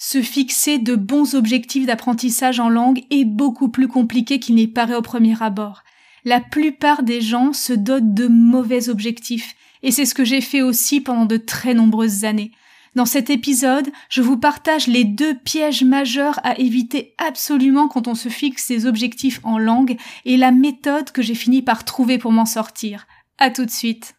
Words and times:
Se 0.00 0.22
fixer 0.22 0.78
de 0.78 0.94
bons 0.94 1.34
objectifs 1.34 1.84
d'apprentissage 1.84 2.60
en 2.60 2.68
langue 2.68 3.02
est 3.10 3.24
beaucoup 3.24 3.68
plus 3.68 3.88
compliqué 3.88 4.38
qu'il 4.38 4.54
n'y 4.54 4.68
paraît 4.68 4.94
au 4.94 5.02
premier 5.02 5.42
abord. 5.42 5.82
La 6.24 6.40
plupart 6.40 7.02
des 7.02 7.20
gens 7.20 7.52
se 7.52 7.72
dotent 7.72 8.14
de 8.14 8.28
mauvais 8.28 8.88
objectifs, 8.88 9.56
et 9.82 9.90
c'est 9.90 10.04
ce 10.04 10.14
que 10.14 10.24
j'ai 10.24 10.40
fait 10.40 10.62
aussi 10.62 11.00
pendant 11.00 11.26
de 11.26 11.36
très 11.36 11.74
nombreuses 11.74 12.24
années. 12.24 12.52
Dans 12.94 13.06
cet 13.06 13.28
épisode, 13.28 13.90
je 14.08 14.22
vous 14.22 14.38
partage 14.38 14.86
les 14.86 15.04
deux 15.04 15.34
pièges 15.34 15.82
majeurs 15.82 16.38
à 16.44 16.58
éviter 16.58 17.14
absolument 17.18 17.88
quand 17.88 18.06
on 18.06 18.14
se 18.14 18.28
fixe 18.28 18.66
ses 18.66 18.86
objectifs 18.86 19.40
en 19.42 19.58
langue 19.58 19.96
et 20.24 20.36
la 20.36 20.52
méthode 20.52 21.10
que 21.10 21.22
j'ai 21.22 21.34
fini 21.34 21.60
par 21.60 21.84
trouver 21.84 22.18
pour 22.18 22.32
m'en 22.32 22.46
sortir. 22.46 23.06
À 23.38 23.50
tout 23.50 23.64
de 23.64 23.70
suite. 23.70 24.17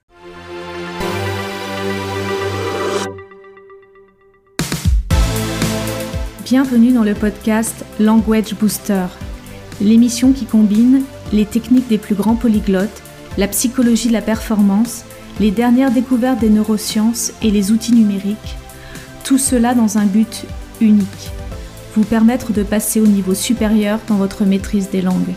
Bienvenue 6.50 6.92
dans 6.92 7.04
le 7.04 7.14
podcast 7.14 7.86
Language 8.00 8.56
Booster, 8.56 9.06
l'émission 9.82 10.32
qui 10.34 10.46
combine 10.46 11.04
les 11.32 11.46
techniques 11.46 11.88
des 11.90 12.00
plus 12.00 12.16
grands 12.16 12.36
polyglottes, 12.36 13.04
la 13.38 13.48
psychologie 13.48 14.08
de 14.08 14.14
la 14.14 14.24
performance, 14.24 15.06
les 15.40 15.52
dernières 15.52 15.92
découvertes 15.92 16.40
des 16.40 16.50
neurosciences 16.50 17.34
et 17.44 17.52
les 17.52 17.72
outils 17.72 17.94
numériques, 17.94 18.58
tout 19.24 19.38
cela 19.38 19.76
dans 19.76 20.00
un 20.00 20.08
but 20.08 20.48
unique, 20.82 21.30
vous 21.96 22.04
permettre 22.04 22.52
de 22.52 22.64
passer 22.64 23.00
au 23.00 23.06
niveau 23.06 23.36
supérieur 23.36 24.00
dans 24.08 24.16
votre 24.16 24.44
maîtrise 24.44 24.90
des 24.90 25.04
langues. 25.04 25.36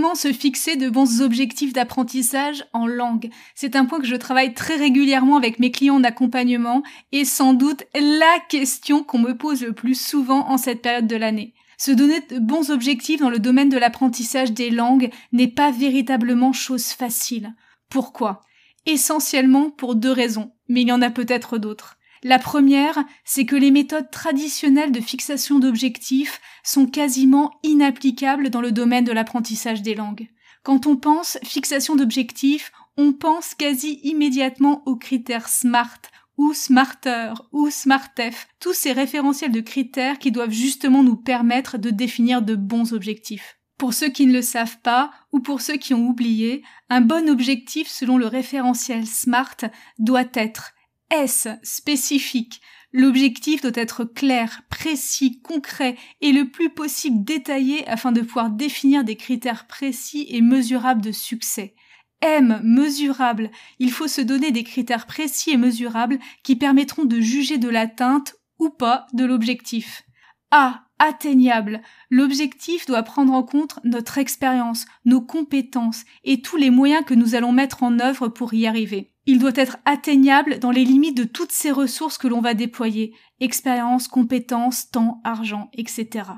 Comment 0.00 0.14
se 0.14 0.32
fixer 0.32 0.76
de 0.76 0.88
bons 0.88 1.22
objectifs 1.22 1.72
d'apprentissage 1.72 2.64
en 2.72 2.86
langue 2.86 3.30
C'est 3.56 3.74
un 3.74 3.84
point 3.84 3.98
que 3.98 4.06
je 4.06 4.14
travaille 4.14 4.54
très 4.54 4.76
régulièrement 4.76 5.36
avec 5.36 5.58
mes 5.58 5.72
clients 5.72 5.98
d'accompagnement 5.98 6.84
et 7.10 7.24
sans 7.24 7.52
doute 7.52 7.82
la 7.96 8.38
question 8.48 9.02
qu'on 9.02 9.18
me 9.18 9.36
pose 9.36 9.64
le 9.64 9.72
plus 9.72 10.00
souvent 10.00 10.48
en 10.50 10.56
cette 10.56 10.82
période 10.82 11.08
de 11.08 11.16
l'année. 11.16 11.52
Se 11.78 11.90
donner 11.90 12.20
de 12.30 12.38
bons 12.38 12.70
objectifs 12.70 13.18
dans 13.18 13.28
le 13.28 13.40
domaine 13.40 13.70
de 13.70 13.76
l'apprentissage 13.76 14.52
des 14.52 14.70
langues 14.70 15.10
n'est 15.32 15.48
pas 15.48 15.72
véritablement 15.72 16.52
chose 16.52 16.92
facile. 16.92 17.52
Pourquoi? 17.90 18.42
Essentiellement 18.86 19.68
pour 19.68 19.96
deux 19.96 20.12
raisons, 20.12 20.52
mais 20.68 20.82
il 20.82 20.88
y 20.88 20.92
en 20.92 21.02
a 21.02 21.10
peut-être 21.10 21.58
d'autres. 21.58 21.97
La 22.24 22.38
première, 22.38 23.04
c'est 23.24 23.46
que 23.46 23.56
les 23.56 23.70
méthodes 23.70 24.10
traditionnelles 24.10 24.92
de 24.92 25.00
fixation 25.00 25.58
d'objectifs 25.58 26.40
sont 26.64 26.86
quasiment 26.86 27.52
inapplicables 27.62 28.50
dans 28.50 28.60
le 28.60 28.72
domaine 28.72 29.04
de 29.04 29.12
l'apprentissage 29.12 29.82
des 29.82 29.94
langues. 29.94 30.28
Quand 30.64 30.86
on 30.86 30.96
pense 30.96 31.38
fixation 31.44 31.96
d'objectifs, 31.96 32.72
on 32.96 33.12
pense 33.12 33.54
quasi 33.54 34.00
immédiatement 34.02 34.82
aux 34.86 34.96
critères 34.96 35.48
SMART 35.48 36.00
ou 36.36 36.54
Smarter 36.54 37.32
ou 37.52 37.68
SmartF, 37.68 38.48
tous 38.60 38.72
ces 38.72 38.92
référentiels 38.92 39.50
de 39.50 39.60
critères 39.60 40.18
qui 40.18 40.30
doivent 40.30 40.52
justement 40.52 41.02
nous 41.02 41.16
permettre 41.16 41.78
de 41.78 41.90
définir 41.90 42.42
de 42.42 42.54
bons 42.54 42.92
objectifs. 42.92 43.58
Pour 43.76 43.94
ceux 43.94 44.08
qui 44.08 44.26
ne 44.26 44.32
le 44.32 44.42
savent 44.42 44.78
pas 44.80 45.10
ou 45.32 45.40
pour 45.40 45.60
ceux 45.60 45.76
qui 45.76 45.94
ont 45.94 46.06
oublié, 46.06 46.64
un 46.90 47.00
bon 47.00 47.28
objectif 47.28 47.88
selon 47.88 48.18
le 48.18 48.26
référentiel 48.26 49.06
SMART 49.06 49.56
doit 49.98 50.28
être 50.34 50.72
S 51.10 51.48
spécifique. 51.62 52.60
L'objectif 52.92 53.60
doit 53.60 53.70
être 53.74 54.04
clair, 54.04 54.62
précis, 54.70 55.40
concret 55.42 55.96
et 56.20 56.32
le 56.32 56.50
plus 56.50 56.70
possible 56.70 57.24
détaillé 57.24 57.86
afin 57.86 58.12
de 58.12 58.22
pouvoir 58.22 58.50
définir 58.50 59.04
des 59.04 59.16
critères 59.16 59.66
précis 59.66 60.26
et 60.30 60.40
mesurables 60.40 61.02
de 61.02 61.12
succès. 61.12 61.74
M 62.20 62.60
mesurable. 62.64 63.50
Il 63.78 63.92
faut 63.92 64.08
se 64.08 64.20
donner 64.20 64.50
des 64.50 64.64
critères 64.64 65.06
précis 65.06 65.50
et 65.50 65.56
mesurables 65.56 66.18
qui 66.42 66.56
permettront 66.56 67.04
de 67.04 67.20
juger 67.20 67.58
de 67.58 67.68
l'atteinte 67.68 68.34
ou 68.58 68.70
pas 68.70 69.06
de 69.12 69.24
l'objectif. 69.24 70.04
A 70.50 70.84
atteignable. 70.98 71.80
L'objectif 72.10 72.86
doit 72.86 73.02
prendre 73.02 73.32
en 73.32 73.42
compte 73.42 73.78
notre 73.84 74.18
expérience, 74.18 74.86
nos 75.04 75.20
compétences 75.20 76.04
et 76.24 76.42
tous 76.42 76.56
les 76.56 76.70
moyens 76.70 77.04
que 77.04 77.14
nous 77.14 77.34
allons 77.34 77.52
mettre 77.52 77.82
en 77.82 78.00
œuvre 78.00 78.28
pour 78.28 78.52
y 78.54 78.66
arriver. 78.66 79.12
Il 79.28 79.38
doit 79.38 79.52
être 79.56 79.76
atteignable 79.84 80.58
dans 80.58 80.70
les 80.70 80.86
limites 80.86 81.18
de 81.18 81.24
toutes 81.24 81.52
ces 81.52 81.70
ressources 81.70 82.16
que 82.16 82.28
l'on 82.28 82.40
va 82.40 82.54
déployer, 82.54 83.12
expérience, 83.40 84.08
compétences, 84.08 84.90
temps, 84.90 85.20
argent, 85.22 85.68
etc. 85.74 86.30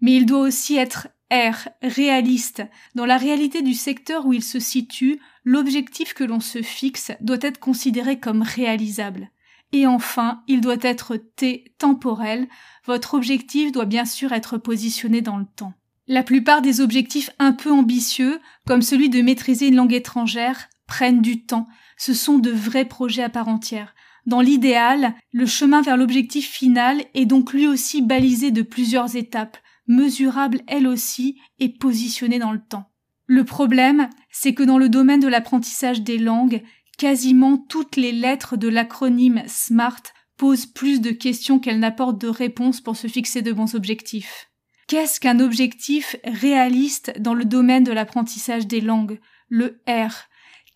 Mais 0.00 0.14
il 0.14 0.24
doit 0.24 0.42
aussi 0.42 0.76
être 0.76 1.08
R, 1.32 1.68
réaliste. 1.82 2.62
Dans 2.94 3.06
la 3.06 3.16
réalité 3.16 3.60
du 3.60 3.74
secteur 3.74 4.24
où 4.24 4.32
il 4.32 4.44
se 4.44 4.60
situe, 4.60 5.18
l'objectif 5.42 6.14
que 6.14 6.22
l'on 6.22 6.38
se 6.38 6.62
fixe 6.62 7.10
doit 7.20 7.38
être 7.40 7.58
considéré 7.58 8.20
comme 8.20 8.42
réalisable. 8.42 9.30
Et 9.72 9.88
enfin, 9.88 10.44
il 10.46 10.60
doit 10.60 10.76
être 10.82 11.16
T 11.16 11.74
temporel. 11.78 12.46
Votre 12.86 13.14
objectif 13.14 13.72
doit 13.72 13.84
bien 13.84 14.04
sûr 14.04 14.32
être 14.32 14.58
positionné 14.58 15.22
dans 15.22 15.38
le 15.38 15.46
temps. 15.56 15.72
La 16.06 16.22
plupart 16.22 16.62
des 16.62 16.80
objectifs 16.80 17.30
un 17.40 17.52
peu 17.52 17.72
ambitieux, 17.72 18.38
comme 18.64 18.82
celui 18.82 19.10
de 19.10 19.22
maîtriser 19.22 19.66
une 19.66 19.74
langue 19.74 19.92
étrangère, 19.92 20.68
prennent 20.86 21.20
du 21.20 21.44
temps. 21.44 21.66
Ce 21.98 22.14
sont 22.14 22.38
de 22.38 22.50
vrais 22.50 22.86
projets 22.86 23.22
à 23.22 23.28
part 23.28 23.48
entière. 23.48 23.94
Dans 24.24 24.40
l'idéal, 24.40 25.14
le 25.32 25.46
chemin 25.46 25.82
vers 25.82 25.96
l'objectif 25.96 26.48
final 26.48 27.04
est 27.14 27.26
donc 27.26 27.52
lui 27.52 27.66
aussi 27.66 28.02
balisé 28.02 28.50
de 28.50 28.62
plusieurs 28.62 29.16
étapes, 29.16 29.58
mesurable 29.86 30.60
elle 30.66 30.86
aussi 30.86 31.38
et 31.58 31.68
positionnée 31.68 32.38
dans 32.38 32.52
le 32.52 32.60
temps. 32.60 32.90
Le 33.26 33.44
problème, 33.44 34.08
c'est 34.30 34.54
que 34.54 34.62
dans 34.62 34.78
le 34.78 34.88
domaine 34.88 35.20
de 35.20 35.28
l'apprentissage 35.28 36.02
des 36.02 36.18
langues, 36.18 36.62
quasiment 36.98 37.58
toutes 37.58 37.96
les 37.96 38.12
lettres 38.12 38.56
de 38.56 38.68
l'acronyme 38.68 39.42
SMART 39.46 40.02
posent 40.36 40.66
plus 40.66 41.00
de 41.00 41.10
questions 41.10 41.58
qu'elles 41.58 41.80
n'apportent 41.80 42.20
de 42.20 42.28
réponses 42.28 42.80
pour 42.80 42.96
se 42.96 43.06
fixer 43.06 43.42
de 43.42 43.52
bons 43.52 43.74
objectifs. 43.74 44.50
Qu'est-ce 44.86 45.20
qu'un 45.20 45.40
objectif 45.40 46.16
réaliste 46.24 47.12
dans 47.18 47.34
le 47.34 47.44
domaine 47.44 47.84
de 47.84 47.92
l'apprentissage 47.92 48.66
des 48.66 48.80
langues? 48.80 49.20
Le 49.48 49.82
R. 49.86 50.28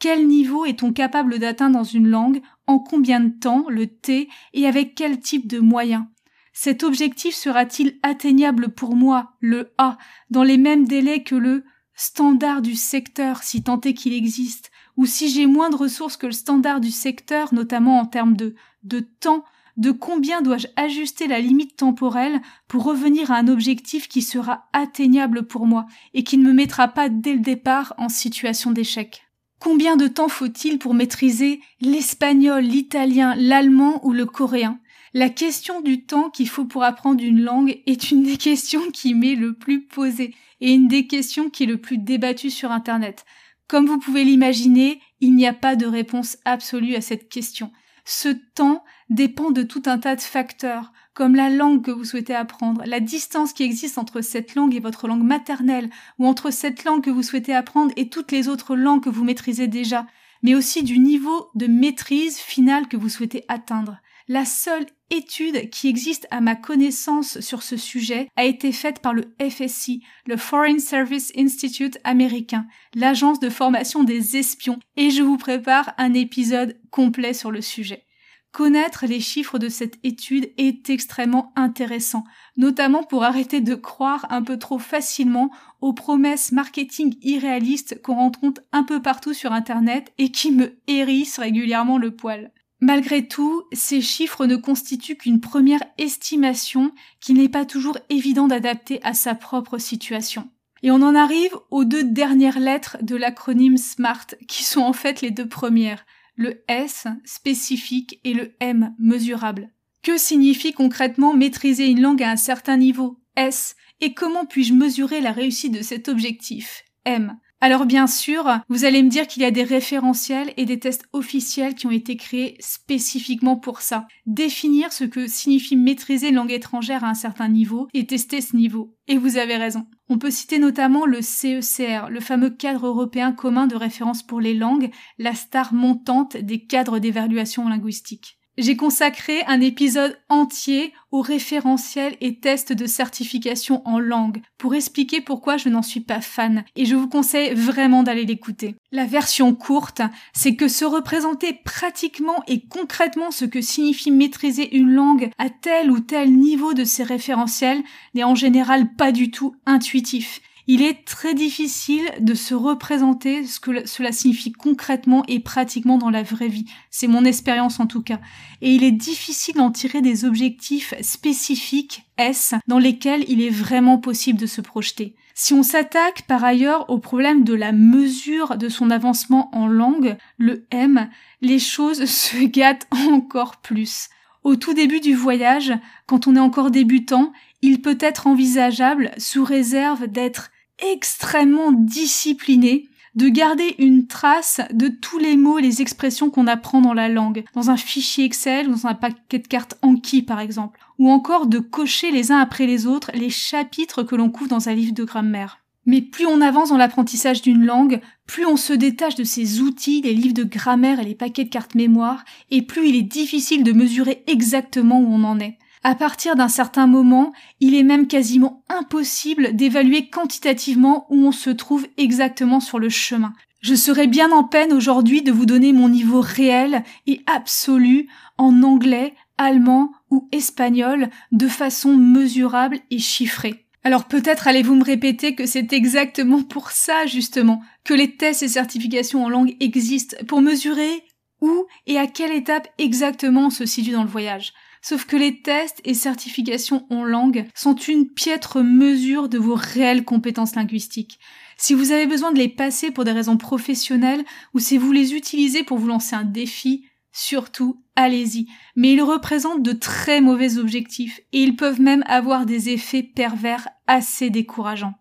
Quel 0.03 0.27
niveau 0.27 0.65
est-on 0.65 0.93
capable 0.93 1.39
d'atteindre 1.39 1.79
dans 1.79 1.85
une 1.85 2.09
langue 2.09 2.43
En 2.67 2.81
combien 2.81 3.21
de 3.21 3.29
temps 3.29 3.67
Le 3.69 3.87
T 3.87 4.29
Et 4.53 4.67
avec 4.67 4.97
quel 4.97 5.21
type 5.21 5.47
de 5.47 5.61
moyens 5.61 6.07
Cet 6.53 6.83
objectif 6.83 7.37
sera-t-il 7.37 8.01
atteignable 8.03 8.71
pour 8.71 8.97
moi 8.97 9.37
Le 9.39 9.73
A 9.79 9.99
dans 10.29 10.43
les 10.43 10.59
mêmes 10.59 10.89
délais 10.89 11.23
que 11.23 11.37
le 11.37 11.63
standard 11.95 12.63
du 12.63 12.75
secteur 12.75 13.45
si 13.45 13.63
tant 13.63 13.81
est 13.83 13.95
qu'il 13.95 14.13
existe? 14.13 14.73
Ou 14.97 15.07
si 15.07 15.29
j'ai 15.29 15.47
moins 15.47 15.71
de 15.71 15.77
ressources 15.77 16.17
que 16.17 16.27
le 16.27 16.33
standard 16.33 16.81
du 16.81 16.91
secteur, 16.91 17.55
notamment 17.55 18.01
en 18.01 18.07
termes 18.07 18.35
de, 18.35 18.57
de 18.83 18.99
temps, 18.99 19.45
de 19.77 19.93
combien 19.93 20.43
dois-je 20.43 20.67
ajuster 20.75 21.29
la 21.29 21.39
limite 21.39 21.77
temporelle 21.77 22.43
pour 22.67 22.83
revenir 22.83 23.31
à 23.31 23.37
un 23.37 23.47
objectif 23.47 24.09
qui 24.09 24.23
sera 24.23 24.69
atteignable 24.73 25.47
pour 25.47 25.65
moi 25.65 25.87
et 26.13 26.25
qui 26.25 26.39
ne 26.39 26.49
me 26.49 26.53
mettra 26.53 26.89
pas 26.89 27.09
dès 27.09 27.35
le 27.35 27.39
départ 27.39 27.95
en 27.99 28.09
situation 28.09 28.73
d'échec? 28.73 29.29
Combien 29.63 29.95
de 29.95 30.09
temps 30.09 30.29
faut-il 30.29 30.81
pour 30.81 30.93
maîtriser 30.93 31.61
l'espagnol, 31.81 32.65
l'italien, 32.65 33.37
l'allemand 33.37 34.05
ou 34.05 34.13
le 34.13 34.27
coréen? 34.27 34.81
La 35.15 35.29
question 35.29 35.81
du 35.81 36.05
temps 36.05 36.31
qu'il 36.31 36.49
faut 36.49 36.65
pour 36.65 36.83
apprendre 36.83 37.23
une 37.23 37.41
langue 37.41 37.81
est 37.87 38.11
une 38.11 38.25
des 38.25 38.37
questions 38.39 38.91
qui 38.91 39.15
m'est 39.15 39.37
le 39.37 39.55
plus 39.55 39.85
posée 39.87 40.35
et 40.61 40.73
une 40.73 40.89
des 40.89 41.07
questions 41.07 41.49
qui 41.49 41.63
est 41.63 41.67
le 41.67 41.81
plus 41.81 41.99
débattue 41.99 42.51
sur 42.51 42.73
Internet. 42.73 43.25
Comme 43.69 43.87
vous 43.87 44.01
pouvez 44.01 44.25
l'imaginer, 44.25 45.01
il 45.21 45.37
n'y 45.37 45.47
a 45.47 45.53
pas 45.53 45.77
de 45.77 45.87
réponse 45.87 46.39
absolue 46.45 46.97
à 46.97 47.01
cette 47.01 47.29
question. 47.29 47.71
Ce 48.05 48.31
temps 48.57 48.83
dépend 49.11 49.53
de 49.53 49.63
tout 49.63 49.85
un 49.87 49.99
tas 49.99 50.17
de 50.17 50.23
facteurs, 50.23 50.93
comme 51.15 51.35
la 51.35 51.51
langue 51.51 51.85
que 51.85 51.91
vous 51.91 52.05
souhaitez 52.05 52.35
apprendre, 52.35 52.83
la 52.87 53.01
distance 53.01 53.53
qui 53.53 53.63
existe 53.63 53.99
entre 53.99 54.21
cette 54.21 54.55
langue 54.55 54.75
et 54.75 54.81
votre 54.81 55.09
langue 55.09 55.23
maternelle, 55.23 55.91
ou 56.19 56.27
entre 56.27 56.51
cette 56.51 56.85
langue 56.85 57.05
que 57.05 57.11
vous 57.11 57.23
souhaitez 57.23 57.55
apprendre 57.55 57.93
et 57.97 58.09
toutes 58.09 58.33
les 58.33 58.49
autres 58.49 58.77
langues 58.77 59.05
que 59.05 59.11
vous 59.11 59.25
maîtrisez 59.25 59.69
déjà, 59.69 60.07
mais 60.43 60.55
aussi 60.55 60.83
du 60.83 60.99
niveau 60.99 61.49
de 61.55 61.67
maîtrise 61.67 62.39
finale 62.39 62.89
que 62.89 62.97
vous 62.97 63.09
souhaitez 63.09 63.45
atteindre. 63.49 63.99
La 64.29 64.45
seule 64.45 64.87
étude 65.11 65.69
qui 65.71 65.89
existe 65.89 66.27
à 66.31 66.41
ma 66.41 66.55
connaissance 66.55 67.41
sur 67.41 67.63
ce 67.63 67.77
sujet 67.77 68.29
a 68.37 68.45
été 68.45 68.73
faite 68.73 69.01
par 69.01 69.13
le 69.13 69.35
FSI, 69.41 70.03
le 70.27 70.37
Foreign 70.37 70.79
Service 70.79 71.33
Institute 71.37 71.99
américain, 72.05 72.67
l'agence 72.95 73.41
de 73.41 73.51
formation 73.51 74.05
des 74.05 74.37
espions, 74.37 74.79
et 74.97 75.11
je 75.11 75.23
vous 75.23 75.37
prépare 75.37 75.93
un 75.99 76.15
épisode 76.15 76.81
complet 76.91 77.35
sur 77.35 77.51
le 77.51 77.61
sujet. 77.61 78.07
Connaître 78.53 79.07
les 79.07 79.21
chiffres 79.21 79.59
de 79.59 79.71
cette 79.71 79.99
étude 80.05 80.53
est 80.59 80.91
extrêmement 80.91 81.55
intéressant, 81.57 82.25
notamment 82.59 83.03
pour 83.03 83.25
arrêter 83.25 83.63
de 83.63 83.75
croire 83.75 84.27
un 84.29 84.43
peu 84.43 84.59
trop 84.59 84.79
facilement 84.79 85.51
aux 85.81 85.95
promesses 85.95 86.53
marketing 86.53 87.17
irréalistes 87.23 88.03
qu'on 88.03 88.17
rencontre 88.17 88.61
un 88.73 88.83
peu 88.83 89.01
partout 89.01 89.33
sur 89.33 89.53
Internet 89.53 90.13
et 90.19 90.31
qui 90.31 90.53
me 90.53 90.77
hérissent 90.87 91.39
régulièrement 91.39 91.97
le 91.97 92.15
poil. 92.15 92.53
Malgré 92.83 93.27
tout, 93.27 93.63
ces 93.73 94.03
chiffres 94.03 94.45
ne 94.45 94.57
constituent 94.57 95.17
qu'une 95.17 95.41
première 95.41 95.83
estimation 95.97 96.93
qui 97.21 97.33
n'est 97.33 97.49
pas 97.49 97.65
toujours 97.65 97.97
évident 98.11 98.49
d'adapter 98.49 99.01
à 99.03 99.15
sa 99.15 99.35
propre 99.35 99.79
situation. 99.79 100.51
Et 100.83 100.91
on 100.91 101.01
en 101.01 101.15
arrive 101.15 101.57
aux 101.71 101.85
deux 101.85 102.05
dernières 102.05 102.59
lettres 102.59 102.99
de 103.01 103.17
l'acronyme 103.17 103.79
SMART, 103.79 104.27
qui 104.47 104.65
sont 104.65 104.81
en 104.81 104.93
fait 104.93 105.23
les 105.23 105.31
deux 105.31 105.49
premières, 105.49 106.05
le 106.35 106.63
S 106.69 107.07
spécifique 107.25 108.21
et 108.25 108.35
le 108.35 108.55
M 108.61 108.95
mesurable. 108.99 109.71
Que 110.03 110.19
signifie 110.19 110.73
concrètement 110.73 111.35
maîtriser 111.35 111.87
une 111.87 112.01
langue 112.01 112.23
à 112.23 112.31
un 112.31 112.37
certain 112.37 112.77
niveau 112.77 113.21
S 113.37 113.77
et 114.01 114.15
comment 114.15 114.45
puis-je 114.45 114.75
mesurer 114.75 115.21
la 115.21 115.33
réussite 115.33 115.73
de 115.73 115.83
cet 115.83 116.09
objectif 116.09 116.85
M? 117.05 117.37
Alors 117.61 117.87
bien 117.87 118.09
sûr, 118.09 118.59
vous 118.69 118.85
allez 118.85 119.05
me 119.05 119.09
dire 119.09 119.29
qu'il 119.29 119.43
y 119.43 119.47
a 119.47 119.53
des 119.53 119.63
référentiels 119.63 120.53
et 120.57 120.65
des 120.65 120.81
tests 120.81 121.05
officiels 121.13 121.77
qui 121.77 121.87
ont 121.87 121.93
été 121.93 122.17
créés 122.17 122.57
spécifiquement 122.59 123.55
pour 123.55 123.83
ça. 123.83 124.09
Définir 124.27 124.93
ce 124.93 125.05
que 125.05 125.29
signifie 125.29 125.77
maîtriser 125.77 126.31
une 126.31 126.35
langue 126.35 126.51
étrangère 126.51 127.05
à 127.05 127.11
un 127.11 127.15
certain 127.15 127.47
niveau 127.47 127.87
et 127.95 128.05
tester 128.05 128.41
ce 128.41 128.57
niveau. 128.57 128.97
Et 129.07 129.17
vous 129.17 129.37
avez 129.37 129.57
raison. 129.57 129.87
On 130.13 130.19
peut 130.19 130.31
citer 130.31 130.59
notamment 130.59 131.07
le 131.07 131.23
CECR, 131.23 132.11
le 132.11 132.21
fameux 132.21 132.51
cadre 132.51 132.87
européen 132.87 133.33
commun 133.33 133.67
de 133.67 133.77
référence 133.77 134.23
pour 134.23 134.43
les 134.43 134.53
langues, 134.53 134.91
la 135.17 135.35
star 135.35 135.73
montante 135.73 136.37
des 136.37 136.67
cadres 136.67 136.99
d'évaluation 136.99 137.67
linguistique. 137.67 138.39
J'ai 138.59 138.77
consacré 138.77 139.43
un 139.47 139.63
épisode 139.63 140.19
entier 140.29 140.93
aux 141.11 141.23
référentiels 141.23 142.17
et 142.21 142.39
tests 142.39 142.75
de 142.75 142.85
certification 142.85 143.81
en 143.87 143.99
langue 143.99 144.43
pour 144.59 144.75
expliquer 144.75 145.23
pourquoi 145.23 145.57
je 145.57 145.71
n'en 145.71 145.81
suis 145.81 146.01
pas 146.01 146.21
fan 146.21 146.63
et 146.77 146.85
je 146.85 146.95
vous 146.95 147.09
conseille 147.09 147.55
vraiment 147.55 148.03
d'aller 148.03 148.27
l'écouter. 148.27 148.77
La 148.91 149.07
version 149.07 149.55
courte, 149.55 150.03
c'est 150.35 150.55
que 150.55 150.69
se 150.69 150.85
représenter 150.85 151.55
pratiquement 151.65 152.43
et 152.47 152.67
concrètement 152.67 153.31
ce 153.31 153.47
que 153.47 153.63
signifie 153.63 154.11
maîtriser 154.11 154.77
une 154.77 154.91
langue 154.91 155.31
à 155.39 155.49
tel 155.49 155.91
ou 155.91 156.01
tel 156.01 156.37
niveau 156.37 156.75
de 156.75 156.85
ces 156.85 157.05
référentiels 157.05 157.83
n'est 158.15 158.25
en 158.25 158.35
général 158.35 158.95
pas 158.97 159.13
du 159.13 159.31
tout 159.31 159.55
intuitif 159.65 160.43
il 160.67 160.83
est 160.83 161.05
très 161.05 161.35
difficile 161.35 162.09
de 162.21 162.35
se 162.35 162.55
représenter 162.55 163.45
ce 163.47 163.59
que 163.59 163.87
cela 163.87 164.13
signifie 164.13 164.53
concrètement 164.53 165.25
et 165.27 165.41
pratiquement 165.41 165.99
dans 165.99 166.11
la 166.11 166.23
vraie 166.23 166.49
vie. 166.49 166.67
C'est 166.91 167.09
mon 167.09 167.25
expérience 167.25 167.81
en 167.81 167.87
tout 167.87 168.03
cas. 168.03 168.21
Et 168.61 168.73
il 168.75 168.85
est 168.85 168.93
difficile 168.93 169.57
d'en 169.57 169.71
tirer 169.71 170.03
des 170.03 170.25
objectifs 170.25 170.95
spécifiques 171.01 172.05
S 172.17 172.55
dans 172.69 172.79
lesquels 172.79 173.25
il 173.29 173.43
est 173.43 173.51
vraiment 173.51 173.99
possible 173.99 174.39
de 174.39 174.47
se 174.47 174.61
projeter. 174.61 175.17
Si 175.35 175.55
on 175.55 175.63
s'attaque 175.63 176.23
par 176.29 176.45
ailleurs 176.45 176.89
au 176.91 176.99
problème 176.99 177.43
de 177.43 177.55
la 177.55 177.73
mesure 177.73 178.57
de 178.57 178.69
son 178.69 178.91
avancement 178.91 179.51
en 179.57 179.67
langue, 179.67 180.17
le 180.37 180.67
M, 180.71 181.09
les 181.41 181.59
choses 181.59 182.05
se 182.07 182.45
gâtent 182.45 182.87
encore 183.11 183.57
plus. 183.57 184.09
Au 184.45 184.57
tout 184.57 184.75
début 184.75 185.01
du 185.01 185.15
voyage, 185.15 185.73
quand 186.07 186.27
on 186.27 186.37
est 186.37 186.41
encore 186.41 186.71
débutant, 186.71 187.33
il 187.63 187.81
peut 187.81 187.99
être 188.01 188.27
envisageable, 188.27 189.13
sous 189.17 189.45
réserve 189.45 190.07
d'être 190.07 190.52
extrêmement 190.83 191.73
discipliné 191.73 192.89
de 193.15 193.29
garder 193.29 193.75
une 193.79 194.07
trace 194.07 194.61
de 194.73 194.89
tous 194.89 195.19
les 195.19 195.37
mots 195.37 195.59
et 195.59 195.63
les 195.63 195.83
expressions 195.83 196.31
qu'on 196.31 196.47
apprend 196.47 196.81
dans 196.81 196.95
la 196.95 197.09
langue, 197.09 197.45
dans 197.55 197.71
un 197.71 197.77
fichier 197.77 198.25
Excel 198.25 198.69
ou 198.69 198.73
dans 198.73 198.87
un 198.87 198.95
paquet 198.95 199.39
de 199.39 199.47
cartes 199.47 199.79
Anki 199.83 200.23
par 200.23 200.41
exemple, 200.41 200.81
ou 200.99 201.11
encore 201.11 201.47
de 201.47 201.59
cocher 201.59 202.11
les 202.11 202.33
uns 202.33 202.39
après 202.39 202.67
les 202.67 202.87
autres 202.87 203.11
les 203.15 203.31
chapitres 203.31 204.03
que 204.03 204.17
l'on 204.17 204.31
couvre 204.31 204.51
dans 204.51 204.69
un 204.69 204.75
livre 204.75 204.95
de 204.95 205.05
grammaire. 205.05 205.59
Mais 205.85 206.01
plus 206.01 206.27
on 206.27 206.41
avance 206.41 206.69
dans 206.69 206.77
l'apprentissage 206.77 207.43
d'une 207.43 207.65
langue, 207.65 208.01
plus 208.27 208.47
on 208.47 208.57
se 208.57 208.73
détache 208.73 209.17
de 209.17 209.25
ces 209.25 209.61
outils, 209.61 210.01
les 210.01 210.15
livres 210.15 210.35
de 210.35 210.45
grammaire 210.45 211.01
et 211.01 211.05
les 211.05 211.17
paquets 211.17 211.45
de 211.45 211.51
cartes 211.51 211.75
mémoire, 211.75 212.25
et 212.51 212.63
plus 212.63 212.89
il 212.89 212.97
est 212.97 213.03
difficile 213.03 213.65
de 213.65 213.73
mesurer 213.73 214.23
exactement 214.29 215.01
où 215.01 215.07
on 215.07 215.25
en 215.25 215.41
est. 215.41 215.59
À 215.85 215.97
partir 215.97 216.37
d'un 216.37 216.49
certain 216.49 216.87
moment, 216.87 217.33
il 217.59 217.75
est 217.75 217.83
même 217.83 218.07
quasiment 218.07 218.63
impossible 218.69 219.57
d'évaluer 219.57 220.09
quantitativement 220.09 221.07
où 221.11 221.27
on 221.27 221.33
se 221.33 221.51
trouve 221.51 221.89
exactement 221.97 222.61
sur 222.61 222.79
le 222.79 222.89
chemin. 222.89 223.33
Je 223.63 223.75
serais 223.75 224.07
bien 224.07 224.31
en 224.31 224.45
peine 224.45 224.73
aujourd'hui 224.73 225.23
de 225.23 225.33
vous 225.33 225.47
donner 225.47 225.73
mon 225.73 225.89
niveau 225.89 226.21
réel 226.21 226.85
et 227.07 227.23
absolu 227.27 228.09
en 228.39 228.63
anglais, 228.63 229.15
allemand 229.39 229.93
ou 230.11 230.29
espagnol 230.31 231.11
de 231.33 231.49
façon 231.49 231.97
mesurable 231.97 232.79
et 232.91 232.99
chiffrée. 232.99 233.67
Alors 233.85 234.05
peut-être 234.05 234.47
allez-vous 234.47 234.77
me 234.77 234.85
répéter 234.85 235.35
que 235.35 235.47
c'est 235.47 235.73
exactement 235.73 236.43
pour 236.43 236.71
ça 236.71 237.07
justement 237.07 237.61
que 237.85 237.95
les 237.95 238.17
tests 238.17 238.45
et 238.45 238.49
certifications 238.49 239.25
en 239.25 239.29
langue 239.29 239.57
existent, 239.59 240.17
pour 240.29 240.41
mesurer 240.41 241.03
où 241.41 241.67
et 241.89 241.99
à 241.99 242.07
quelle 242.07 242.33
étape 242.33 242.69
exactement 242.79 243.47
on 243.47 243.51
se 243.51 243.67
situe 243.67 243.91
dans 243.91 244.05
le 244.05 244.09
voyage. 244.09 244.53
Sauf 244.85 245.05
que 245.05 245.15
les 245.15 245.41
tests 245.41 245.81
et 245.85 245.95
certifications 245.95 246.87
en 246.91 247.05
langue 247.05 247.47
sont 247.55 247.77
une 247.77 248.09
piètre 248.09 248.63
mesure 248.65 249.29
de 249.29 249.39
vos 249.39 249.55
réelles 249.55 250.05
compétences 250.05 250.57
linguistiques. 250.57 251.21
Si 251.57 251.73
vous 251.73 251.93
avez 251.93 252.09
besoin 252.09 252.33
de 252.33 252.39
les 252.39 252.49
passer 252.49 252.91
pour 252.91 253.05
des 253.05 253.13
raisons 253.13 253.37
professionnelles 253.37 254.25
ou 254.55 254.59
si 254.59 254.79
vous 254.79 254.91
les 254.91 255.15
utilisez 255.15 255.63
pour 255.63 255.79
vous 255.79 255.87
lancer 255.87 256.17
un 256.17 256.25
défi, 256.25 256.85
surtout 257.13 257.81
allez-y. 257.95 258.49
Mais 258.75 258.93
ils 258.95 259.03
représentent 259.03 259.63
de 259.63 259.71
très 259.73 260.21
mauvais 260.21 260.59
objectifs 260.59 261.21
et 261.33 261.45
ils 261.45 261.55
peuvent 261.55 261.81
même 261.81 262.03
avoir 262.09 262.45
des 262.45 262.71
effets 262.71 263.05
pervers 263.05 263.69
assez 263.87 264.31
décourageants. 264.31 264.95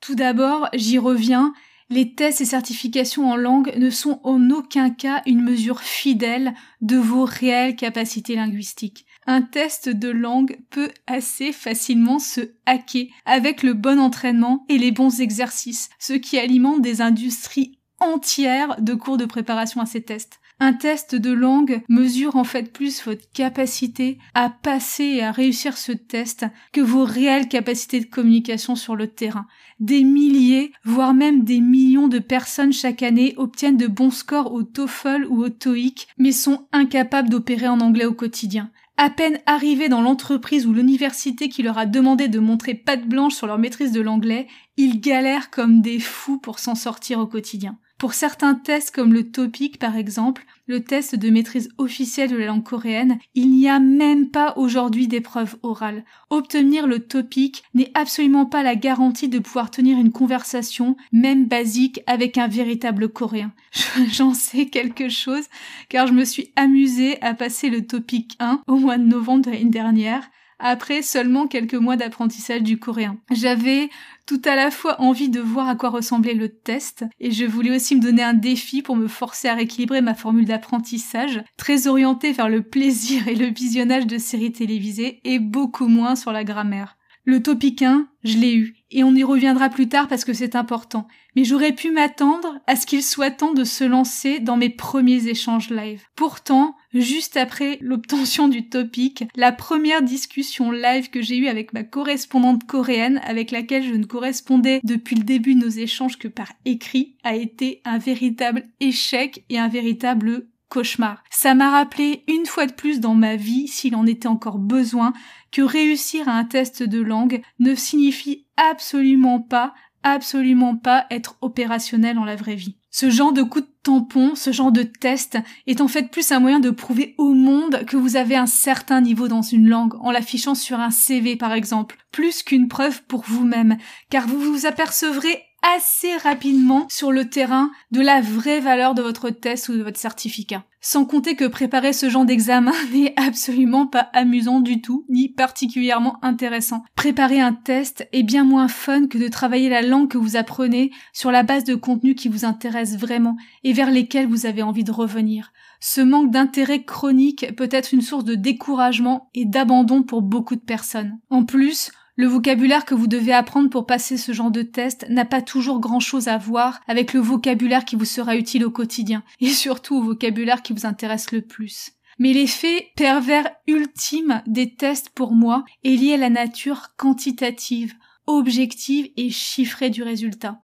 Tout 0.00 0.14
d'abord, 0.14 0.70
j'y 0.72 0.96
reviens, 0.96 1.52
les 1.90 2.14
tests 2.14 2.40
et 2.40 2.44
certifications 2.46 3.30
en 3.30 3.36
langue 3.36 3.74
ne 3.76 3.90
sont 3.90 4.20
en 4.22 4.50
aucun 4.50 4.90
cas 4.90 5.22
une 5.26 5.42
mesure 5.42 5.80
fidèle 5.80 6.54
de 6.80 6.96
vos 6.96 7.24
réelles 7.24 7.76
capacités 7.76 8.36
linguistiques. 8.36 9.06
Un 9.26 9.42
test 9.42 9.88
de 9.88 10.08
langue 10.08 10.58
peut 10.70 10.90
assez 11.06 11.52
facilement 11.52 12.20
se 12.20 12.52
hacker 12.64 13.08
avec 13.26 13.62
le 13.62 13.74
bon 13.74 13.98
entraînement 13.98 14.64
et 14.68 14.78
les 14.78 14.92
bons 14.92 15.20
exercices, 15.20 15.90
ce 15.98 16.12
qui 16.12 16.38
alimente 16.38 16.80
des 16.80 17.00
industries 17.00 17.78
entières 17.98 18.80
de 18.80 18.94
cours 18.94 19.18
de 19.18 19.26
préparation 19.26 19.80
à 19.80 19.86
ces 19.86 20.02
tests. 20.02 20.40
Un 20.62 20.74
test 20.74 21.14
de 21.14 21.32
langue 21.32 21.82
mesure 21.88 22.36
en 22.36 22.44
fait 22.44 22.70
plus 22.70 23.02
votre 23.04 23.30
capacité 23.32 24.18
à 24.34 24.50
passer 24.50 25.04
et 25.04 25.22
à 25.22 25.32
réussir 25.32 25.78
ce 25.78 25.92
test 25.92 26.44
que 26.72 26.82
vos 26.82 27.04
réelles 27.04 27.48
capacités 27.48 27.98
de 27.98 28.04
communication 28.04 28.76
sur 28.76 28.94
le 28.94 29.06
terrain. 29.06 29.46
Des 29.80 30.04
milliers, 30.04 30.72
voire 30.84 31.14
même 31.14 31.42
des 31.42 31.60
millions 31.60 32.06
de 32.06 32.18
personnes 32.18 32.72
chaque 32.72 33.02
année 33.02 33.32
obtiennent 33.38 33.78
de 33.78 33.86
bons 33.86 34.10
scores 34.10 34.52
au 34.52 34.62
TOEFL 34.62 35.26
ou 35.30 35.42
au 35.42 35.48
TOEIC, 35.48 36.06
mais 36.18 36.32
sont 36.32 36.66
incapables 36.70 37.30
d'opérer 37.30 37.66
en 37.66 37.80
anglais 37.80 38.04
au 38.04 38.12
quotidien. 38.12 38.70
À 38.98 39.08
peine 39.08 39.38
arrivés 39.46 39.88
dans 39.88 40.02
l'entreprise 40.02 40.66
ou 40.66 40.74
l'université 40.74 41.48
qui 41.48 41.62
leur 41.62 41.78
a 41.78 41.86
demandé 41.86 42.28
de 42.28 42.38
montrer 42.38 42.74
patte 42.74 43.08
blanche 43.08 43.34
sur 43.34 43.46
leur 43.46 43.56
maîtrise 43.56 43.92
de 43.92 44.02
l'anglais, 44.02 44.48
ils 44.76 45.00
galèrent 45.00 45.48
comme 45.48 45.80
des 45.80 45.98
fous 45.98 46.36
pour 46.36 46.58
s'en 46.58 46.74
sortir 46.74 47.18
au 47.18 47.26
quotidien. 47.26 47.78
Pour 47.96 48.12
certains 48.12 48.54
tests 48.54 48.94
comme 48.94 49.14
le 49.14 49.30
TOPIC 49.30 49.78
par 49.78 49.96
exemple, 49.96 50.44
le 50.70 50.84
test 50.84 51.16
de 51.16 51.30
maîtrise 51.30 51.68
officielle 51.78 52.30
de 52.30 52.36
la 52.36 52.46
langue 52.46 52.62
coréenne, 52.62 53.18
il 53.34 53.50
n'y 53.50 53.68
a 53.68 53.80
même 53.80 54.30
pas 54.30 54.54
aujourd'hui 54.56 55.08
d'épreuve 55.08 55.56
orale. 55.64 56.04
Obtenir 56.30 56.86
le 56.86 57.00
TOPIC 57.00 57.64
n'est 57.74 57.90
absolument 57.94 58.46
pas 58.46 58.62
la 58.62 58.76
garantie 58.76 59.28
de 59.28 59.40
pouvoir 59.40 59.72
tenir 59.72 59.98
une 59.98 60.12
conversation, 60.12 60.96
même 61.10 61.46
basique, 61.46 62.00
avec 62.06 62.38
un 62.38 62.46
véritable 62.46 63.08
coréen. 63.08 63.52
J'en 64.12 64.32
sais 64.32 64.66
quelque 64.66 65.08
chose 65.08 65.46
car 65.88 66.06
je 66.06 66.12
me 66.12 66.24
suis 66.24 66.52
amusée 66.54 67.20
à 67.20 67.34
passer 67.34 67.68
le 67.68 67.84
TOPIC 67.84 68.36
1 68.38 68.62
au 68.68 68.76
mois 68.76 68.96
de 68.96 69.04
novembre 69.04 69.46
de 69.46 69.50
l'année 69.50 69.64
dernière 69.64 70.22
après 70.60 71.02
seulement 71.02 71.46
quelques 71.46 71.74
mois 71.74 71.96
d'apprentissage 71.96 72.62
du 72.62 72.78
coréen. 72.78 73.18
J'avais 73.30 73.90
tout 74.26 74.40
à 74.44 74.54
la 74.54 74.70
fois 74.70 75.00
envie 75.00 75.28
de 75.28 75.40
voir 75.40 75.68
à 75.68 75.74
quoi 75.74 75.88
ressemblait 75.88 76.34
le 76.34 76.48
test 76.48 77.04
et 77.18 77.32
je 77.32 77.44
voulais 77.44 77.74
aussi 77.74 77.96
me 77.96 78.00
donner 78.00 78.22
un 78.22 78.34
défi 78.34 78.82
pour 78.82 78.94
me 78.94 79.08
forcer 79.08 79.48
à 79.48 79.54
rééquilibrer 79.54 80.02
ma 80.02 80.14
formule 80.14 80.44
d'apprentissage, 80.44 81.42
très 81.56 81.88
orientée 81.88 82.32
vers 82.32 82.48
le 82.48 82.62
plaisir 82.62 83.26
et 83.26 83.34
le 83.34 83.46
visionnage 83.46 84.06
de 84.06 84.18
séries 84.18 84.52
télévisées 84.52 85.20
et 85.24 85.38
beaucoup 85.38 85.88
moins 85.88 86.14
sur 86.14 86.32
la 86.32 86.44
grammaire. 86.44 86.96
Le 87.24 87.42
topic 87.42 87.82
1, 87.82 88.08
je 88.24 88.38
l'ai 88.38 88.54
eu, 88.54 88.76
et 88.90 89.04
on 89.04 89.14
y 89.14 89.22
reviendra 89.22 89.68
plus 89.68 89.88
tard 89.88 90.08
parce 90.08 90.24
que 90.24 90.32
c'est 90.32 90.56
important. 90.56 91.06
Mais 91.36 91.44
j'aurais 91.44 91.74
pu 91.74 91.90
m'attendre 91.90 92.58
à 92.66 92.76
ce 92.76 92.86
qu'il 92.86 93.02
soit 93.02 93.30
temps 93.30 93.52
de 93.52 93.62
se 93.62 93.84
lancer 93.84 94.40
dans 94.40 94.56
mes 94.56 94.70
premiers 94.70 95.28
échanges 95.28 95.70
live. 95.70 96.02
Pourtant, 96.16 96.76
juste 96.94 97.36
après 97.36 97.78
l'obtention 97.82 98.48
du 98.48 98.68
topic, 98.68 99.24
la 99.36 99.52
première 99.52 100.02
discussion 100.02 100.72
live 100.72 101.10
que 101.10 101.22
j'ai 101.22 101.36
eue 101.36 101.46
avec 101.46 101.72
ma 101.72 101.84
correspondante 101.84 102.66
coréenne, 102.66 103.20
avec 103.24 103.50
laquelle 103.50 103.84
je 103.84 103.94
ne 103.94 104.06
correspondais 104.06 104.80
depuis 104.82 105.16
le 105.16 105.24
début 105.24 105.54
de 105.54 105.64
nos 105.64 105.68
échanges 105.68 106.18
que 106.18 106.28
par 106.28 106.52
écrit, 106.64 107.16
a 107.22 107.36
été 107.36 107.82
un 107.84 107.98
véritable 107.98 108.64
échec 108.80 109.44
et 109.50 109.58
un 109.58 109.68
véritable 109.68 110.48
cauchemar. 110.70 111.22
Ça 111.30 111.54
m'a 111.54 111.70
rappelé 111.70 112.24
une 112.28 112.46
fois 112.46 112.64
de 112.64 112.72
plus 112.72 113.00
dans 113.00 113.14
ma 113.14 113.36
vie, 113.36 113.68
s'il 113.68 113.94
en 113.94 114.06
était 114.06 114.28
encore 114.28 114.58
besoin, 114.58 115.12
que 115.52 115.60
réussir 115.60 116.28
à 116.28 116.32
un 116.32 116.44
test 116.44 116.82
de 116.82 117.00
langue 117.00 117.42
ne 117.58 117.74
signifie 117.74 118.46
absolument 118.56 119.40
pas, 119.40 119.74
absolument 120.02 120.76
pas 120.76 121.06
être 121.10 121.36
opérationnel 121.42 122.16
dans 122.16 122.24
la 122.24 122.36
vraie 122.36 122.54
vie. 122.54 122.76
Ce 122.92 123.08
genre 123.08 123.32
de 123.32 123.42
coup 123.42 123.60
de 123.60 123.68
tampon, 123.82 124.34
ce 124.34 124.52
genre 124.52 124.72
de 124.72 124.82
test 124.82 125.38
est 125.66 125.80
en 125.80 125.88
fait 125.88 126.10
plus 126.10 126.32
un 126.32 126.40
moyen 126.40 126.58
de 126.58 126.70
prouver 126.70 127.14
au 127.18 127.34
monde 127.34 127.84
que 127.86 127.96
vous 127.96 128.16
avez 128.16 128.34
un 128.34 128.46
certain 128.46 129.00
niveau 129.00 129.28
dans 129.28 129.42
une 129.42 129.68
langue 129.68 129.94
en 130.00 130.10
l'affichant 130.10 130.54
sur 130.54 130.80
un 130.80 130.90
CV 130.90 131.36
par 131.36 131.52
exemple, 131.52 131.96
plus 132.10 132.42
qu'une 132.42 132.68
preuve 132.68 133.02
pour 133.04 133.22
vous-même, 133.26 133.76
car 134.10 134.26
vous 134.26 134.40
vous 134.40 134.66
apercevrez 134.66 135.44
assez 135.62 136.16
rapidement 136.16 136.86
sur 136.88 137.12
le 137.12 137.28
terrain 137.28 137.70
de 137.90 138.00
la 138.00 138.20
vraie 138.20 138.60
valeur 138.60 138.94
de 138.94 139.02
votre 139.02 139.30
test 139.30 139.68
ou 139.68 139.76
de 139.76 139.82
votre 139.82 139.98
certificat. 139.98 140.64
Sans 140.82 141.04
compter 141.04 141.36
que 141.36 141.44
préparer 141.44 141.92
ce 141.92 142.08
genre 142.08 142.24
d'examen 142.24 142.72
n'est 142.92 143.12
absolument 143.16 143.86
pas 143.86 144.08
amusant 144.14 144.60
du 144.60 144.80
tout, 144.80 145.04
ni 145.10 145.28
particulièrement 145.28 146.18
intéressant. 146.24 146.84
Préparer 146.96 147.40
un 147.40 147.52
test 147.52 148.08
est 148.12 148.22
bien 148.22 148.44
moins 148.44 148.68
fun 148.68 149.06
que 149.06 149.18
de 149.18 149.28
travailler 149.28 149.68
la 149.68 149.82
langue 149.82 150.08
que 150.08 150.18
vous 150.18 150.36
apprenez 150.36 150.90
sur 151.12 151.30
la 151.30 151.42
base 151.42 151.64
de 151.64 151.74
contenus 151.74 152.16
qui 152.16 152.28
vous 152.28 152.44
intéressent 152.46 152.98
vraiment 152.98 153.36
et 153.62 153.74
vers 153.74 153.90
lesquels 153.90 154.26
vous 154.26 154.46
avez 154.46 154.62
envie 154.62 154.84
de 154.84 154.92
revenir. 154.92 155.52
Ce 155.80 156.00
manque 156.00 156.30
d'intérêt 156.30 156.82
chronique 156.82 157.54
peut 157.56 157.68
être 157.70 157.92
une 157.92 158.02
source 158.02 158.24
de 158.24 158.34
découragement 158.34 159.30
et 159.34 159.44
d'abandon 159.44 160.02
pour 160.02 160.22
beaucoup 160.22 160.56
de 160.56 160.60
personnes. 160.60 161.18
En 161.30 161.44
plus, 161.44 161.90
le 162.20 162.26
vocabulaire 162.26 162.84
que 162.84 162.94
vous 162.94 163.06
devez 163.06 163.32
apprendre 163.32 163.70
pour 163.70 163.86
passer 163.86 164.18
ce 164.18 164.32
genre 164.32 164.50
de 164.50 164.60
test 164.60 165.06
n'a 165.08 165.24
pas 165.24 165.40
toujours 165.40 165.80
grand 165.80 166.00
chose 166.00 166.28
à 166.28 166.36
voir 166.36 166.80
avec 166.86 167.14
le 167.14 167.20
vocabulaire 167.20 167.86
qui 167.86 167.96
vous 167.96 168.04
sera 168.04 168.36
utile 168.36 168.66
au 168.66 168.70
quotidien, 168.70 169.22
et 169.40 169.48
surtout 169.48 169.96
au 169.96 170.02
vocabulaire 170.02 170.60
qui 170.60 170.74
vous 170.74 170.84
intéresse 170.84 171.32
le 171.32 171.40
plus. 171.40 171.92
Mais 172.18 172.34
l'effet 172.34 172.88
pervers 172.94 173.50
ultime 173.66 174.42
des 174.46 174.74
tests 174.74 175.08
pour 175.08 175.32
moi 175.32 175.64
est 175.82 175.96
lié 175.96 176.12
à 176.12 176.18
la 176.18 176.28
nature 176.28 176.88
quantitative, 176.98 177.94
objective 178.26 179.08
et 179.16 179.30
chiffrée 179.30 179.88
du 179.88 180.02
résultat. 180.02 180.60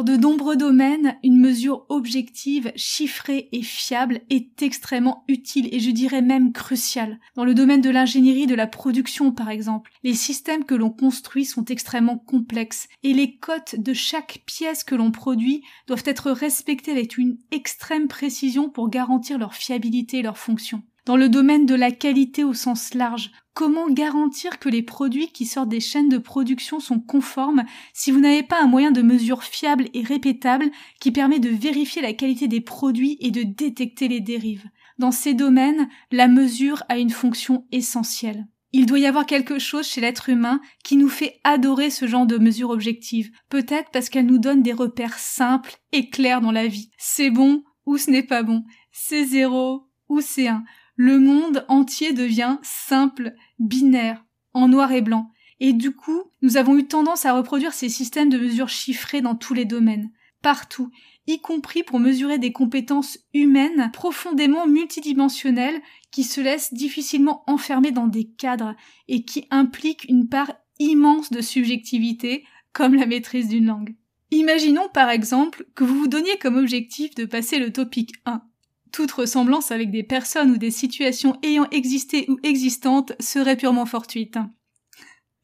Dans 0.00 0.14
de 0.14 0.16
nombreux 0.16 0.56
domaines, 0.56 1.18
une 1.22 1.38
mesure 1.38 1.84
objective, 1.90 2.72
chiffrée 2.74 3.50
et 3.52 3.60
fiable 3.60 4.22
est 4.30 4.62
extrêmement 4.62 5.24
utile 5.28 5.68
et 5.72 5.78
je 5.78 5.90
dirais 5.90 6.22
même 6.22 6.54
cruciale. 6.54 7.20
Dans 7.34 7.44
le 7.44 7.52
domaine 7.52 7.82
de 7.82 7.90
l'ingénierie 7.90 8.46
de 8.46 8.54
la 8.54 8.66
production 8.66 9.30
par 9.30 9.50
exemple, 9.50 9.90
les 10.02 10.14
systèmes 10.14 10.64
que 10.64 10.74
l'on 10.74 10.88
construit 10.88 11.44
sont 11.44 11.66
extrêmement 11.66 12.16
complexes 12.16 12.88
et 13.02 13.12
les 13.12 13.36
cotes 13.36 13.78
de 13.78 13.92
chaque 13.92 14.42
pièce 14.46 14.84
que 14.84 14.94
l'on 14.94 15.10
produit 15.10 15.62
doivent 15.86 16.04
être 16.06 16.30
respectées 16.30 16.92
avec 16.92 17.18
une 17.18 17.36
extrême 17.50 18.08
précision 18.08 18.70
pour 18.70 18.88
garantir 18.88 19.36
leur 19.36 19.52
fiabilité 19.52 20.20
et 20.20 20.22
leur 20.22 20.38
fonction. 20.38 20.82
Dans 21.06 21.16
le 21.16 21.28
domaine 21.28 21.66
de 21.66 21.74
la 21.74 21.90
qualité 21.90 22.44
au 22.44 22.54
sens 22.54 22.94
large, 22.94 23.30
comment 23.54 23.90
garantir 23.90 24.58
que 24.58 24.68
les 24.68 24.82
produits 24.82 25.28
qui 25.28 25.46
sortent 25.46 25.68
des 25.68 25.80
chaînes 25.80 26.08
de 26.08 26.18
production 26.18 26.78
sont 26.80 27.00
conformes 27.00 27.64
si 27.92 28.10
vous 28.10 28.20
n'avez 28.20 28.42
pas 28.42 28.62
un 28.62 28.66
moyen 28.66 28.90
de 28.90 29.02
mesure 29.02 29.42
fiable 29.42 29.88
et 29.94 30.02
répétable 30.02 30.70
qui 31.00 31.10
permet 31.10 31.38
de 31.38 31.48
vérifier 31.48 32.02
la 32.02 32.12
qualité 32.12 32.48
des 32.48 32.60
produits 32.60 33.16
et 33.20 33.30
de 33.30 33.42
détecter 33.42 34.08
les 34.08 34.20
dérives? 34.20 34.68
Dans 34.98 35.12
ces 35.12 35.32
domaines, 35.32 35.88
la 36.12 36.28
mesure 36.28 36.82
a 36.90 36.98
une 36.98 37.10
fonction 37.10 37.66
essentielle. 37.72 38.46
Il 38.72 38.86
doit 38.86 38.98
y 39.00 39.06
avoir 39.06 39.26
quelque 39.26 39.58
chose 39.58 39.86
chez 39.86 40.00
l'être 40.00 40.28
humain 40.28 40.60
qui 40.84 40.96
nous 40.96 41.08
fait 41.08 41.40
adorer 41.42 41.90
ce 41.90 42.06
genre 42.06 42.26
de 42.26 42.38
mesure 42.38 42.70
objective, 42.70 43.30
peut-être 43.48 43.90
parce 43.92 44.08
qu'elle 44.08 44.26
nous 44.26 44.38
donne 44.38 44.62
des 44.62 44.72
repères 44.72 45.18
simples 45.18 45.76
et 45.92 46.08
clairs 46.08 46.40
dans 46.40 46.52
la 46.52 46.68
vie. 46.68 46.90
C'est 46.98 47.30
bon 47.30 47.64
ou 47.86 47.96
ce 47.96 48.10
n'est 48.10 48.22
pas 48.22 48.42
bon, 48.42 48.62
c'est 48.92 49.24
zéro 49.24 49.88
ou 50.08 50.20
c'est 50.20 50.48
un 50.48 50.64
le 51.02 51.18
monde 51.18 51.64
entier 51.68 52.12
devient 52.12 52.58
simple, 52.62 53.32
binaire, 53.58 54.22
en 54.52 54.68
noir 54.68 54.92
et 54.92 55.00
blanc. 55.00 55.32
Et 55.58 55.72
du 55.72 55.92
coup, 55.92 56.24
nous 56.42 56.58
avons 56.58 56.76
eu 56.76 56.86
tendance 56.86 57.24
à 57.24 57.32
reproduire 57.32 57.72
ces 57.72 57.88
systèmes 57.88 58.28
de 58.28 58.36
mesures 58.36 58.68
chiffrés 58.68 59.22
dans 59.22 59.34
tous 59.34 59.54
les 59.54 59.64
domaines, 59.64 60.10
partout, 60.42 60.90
y 61.26 61.40
compris 61.40 61.84
pour 61.84 62.00
mesurer 62.00 62.36
des 62.36 62.52
compétences 62.52 63.18
humaines 63.32 63.90
profondément 63.94 64.66
multidimensionnelles 64.66 65.80
qui 66.10 66.22
se 66.22 66.42
laissent 66.42 66.74
difficilement 66.74 67.44
enfermer 67.46 67.92
dans 67.92 68.06
des 68.06 68.28
cadres 68.28 68.76
et 69.08 69.24
qui 69.24 69.46
impliquent 69.50 70.04
une 70.06 70.28
part 70.28 70.52
immense 70.78 71.30
de 71.30 71.40
subjectivité, 71.40 72.44
comme 72.74 72.94
la 72.94 73.06
maîtrise 73.06 73.48
d'une 73.48 73.68
langue. 73.68 73.96
Imaginons 74.32 74.90
par 74.92 75.08
exemple 75.08 75.64
que 75.74 75.82
vous 75.82 75.98
vous 75.98 76.08
donniez 76.08 76.36
comme 76.36 76.58
objectif 76.58 77.14
de 77.14 77.24
passer 77.24 77.58
le 77.58 77.72
topic 77.72 78.12
1 78.26 78.42
toute 78.90 79.12
ressemblance 79.12 79.70
avec 79.70 79.90
des 79.90 80.02
personnes 80.02 80.50
ou 80.50 80.56
des 80.58 80.70
situations 80.70 81.38
ayant 81.42 81.68
existé 81.70 82.26
ou 82.28 82.38
existantes 82.42 83.12
serait 83.20 83.56
purement 83.56 83.86
fortuite. 83.86 84.36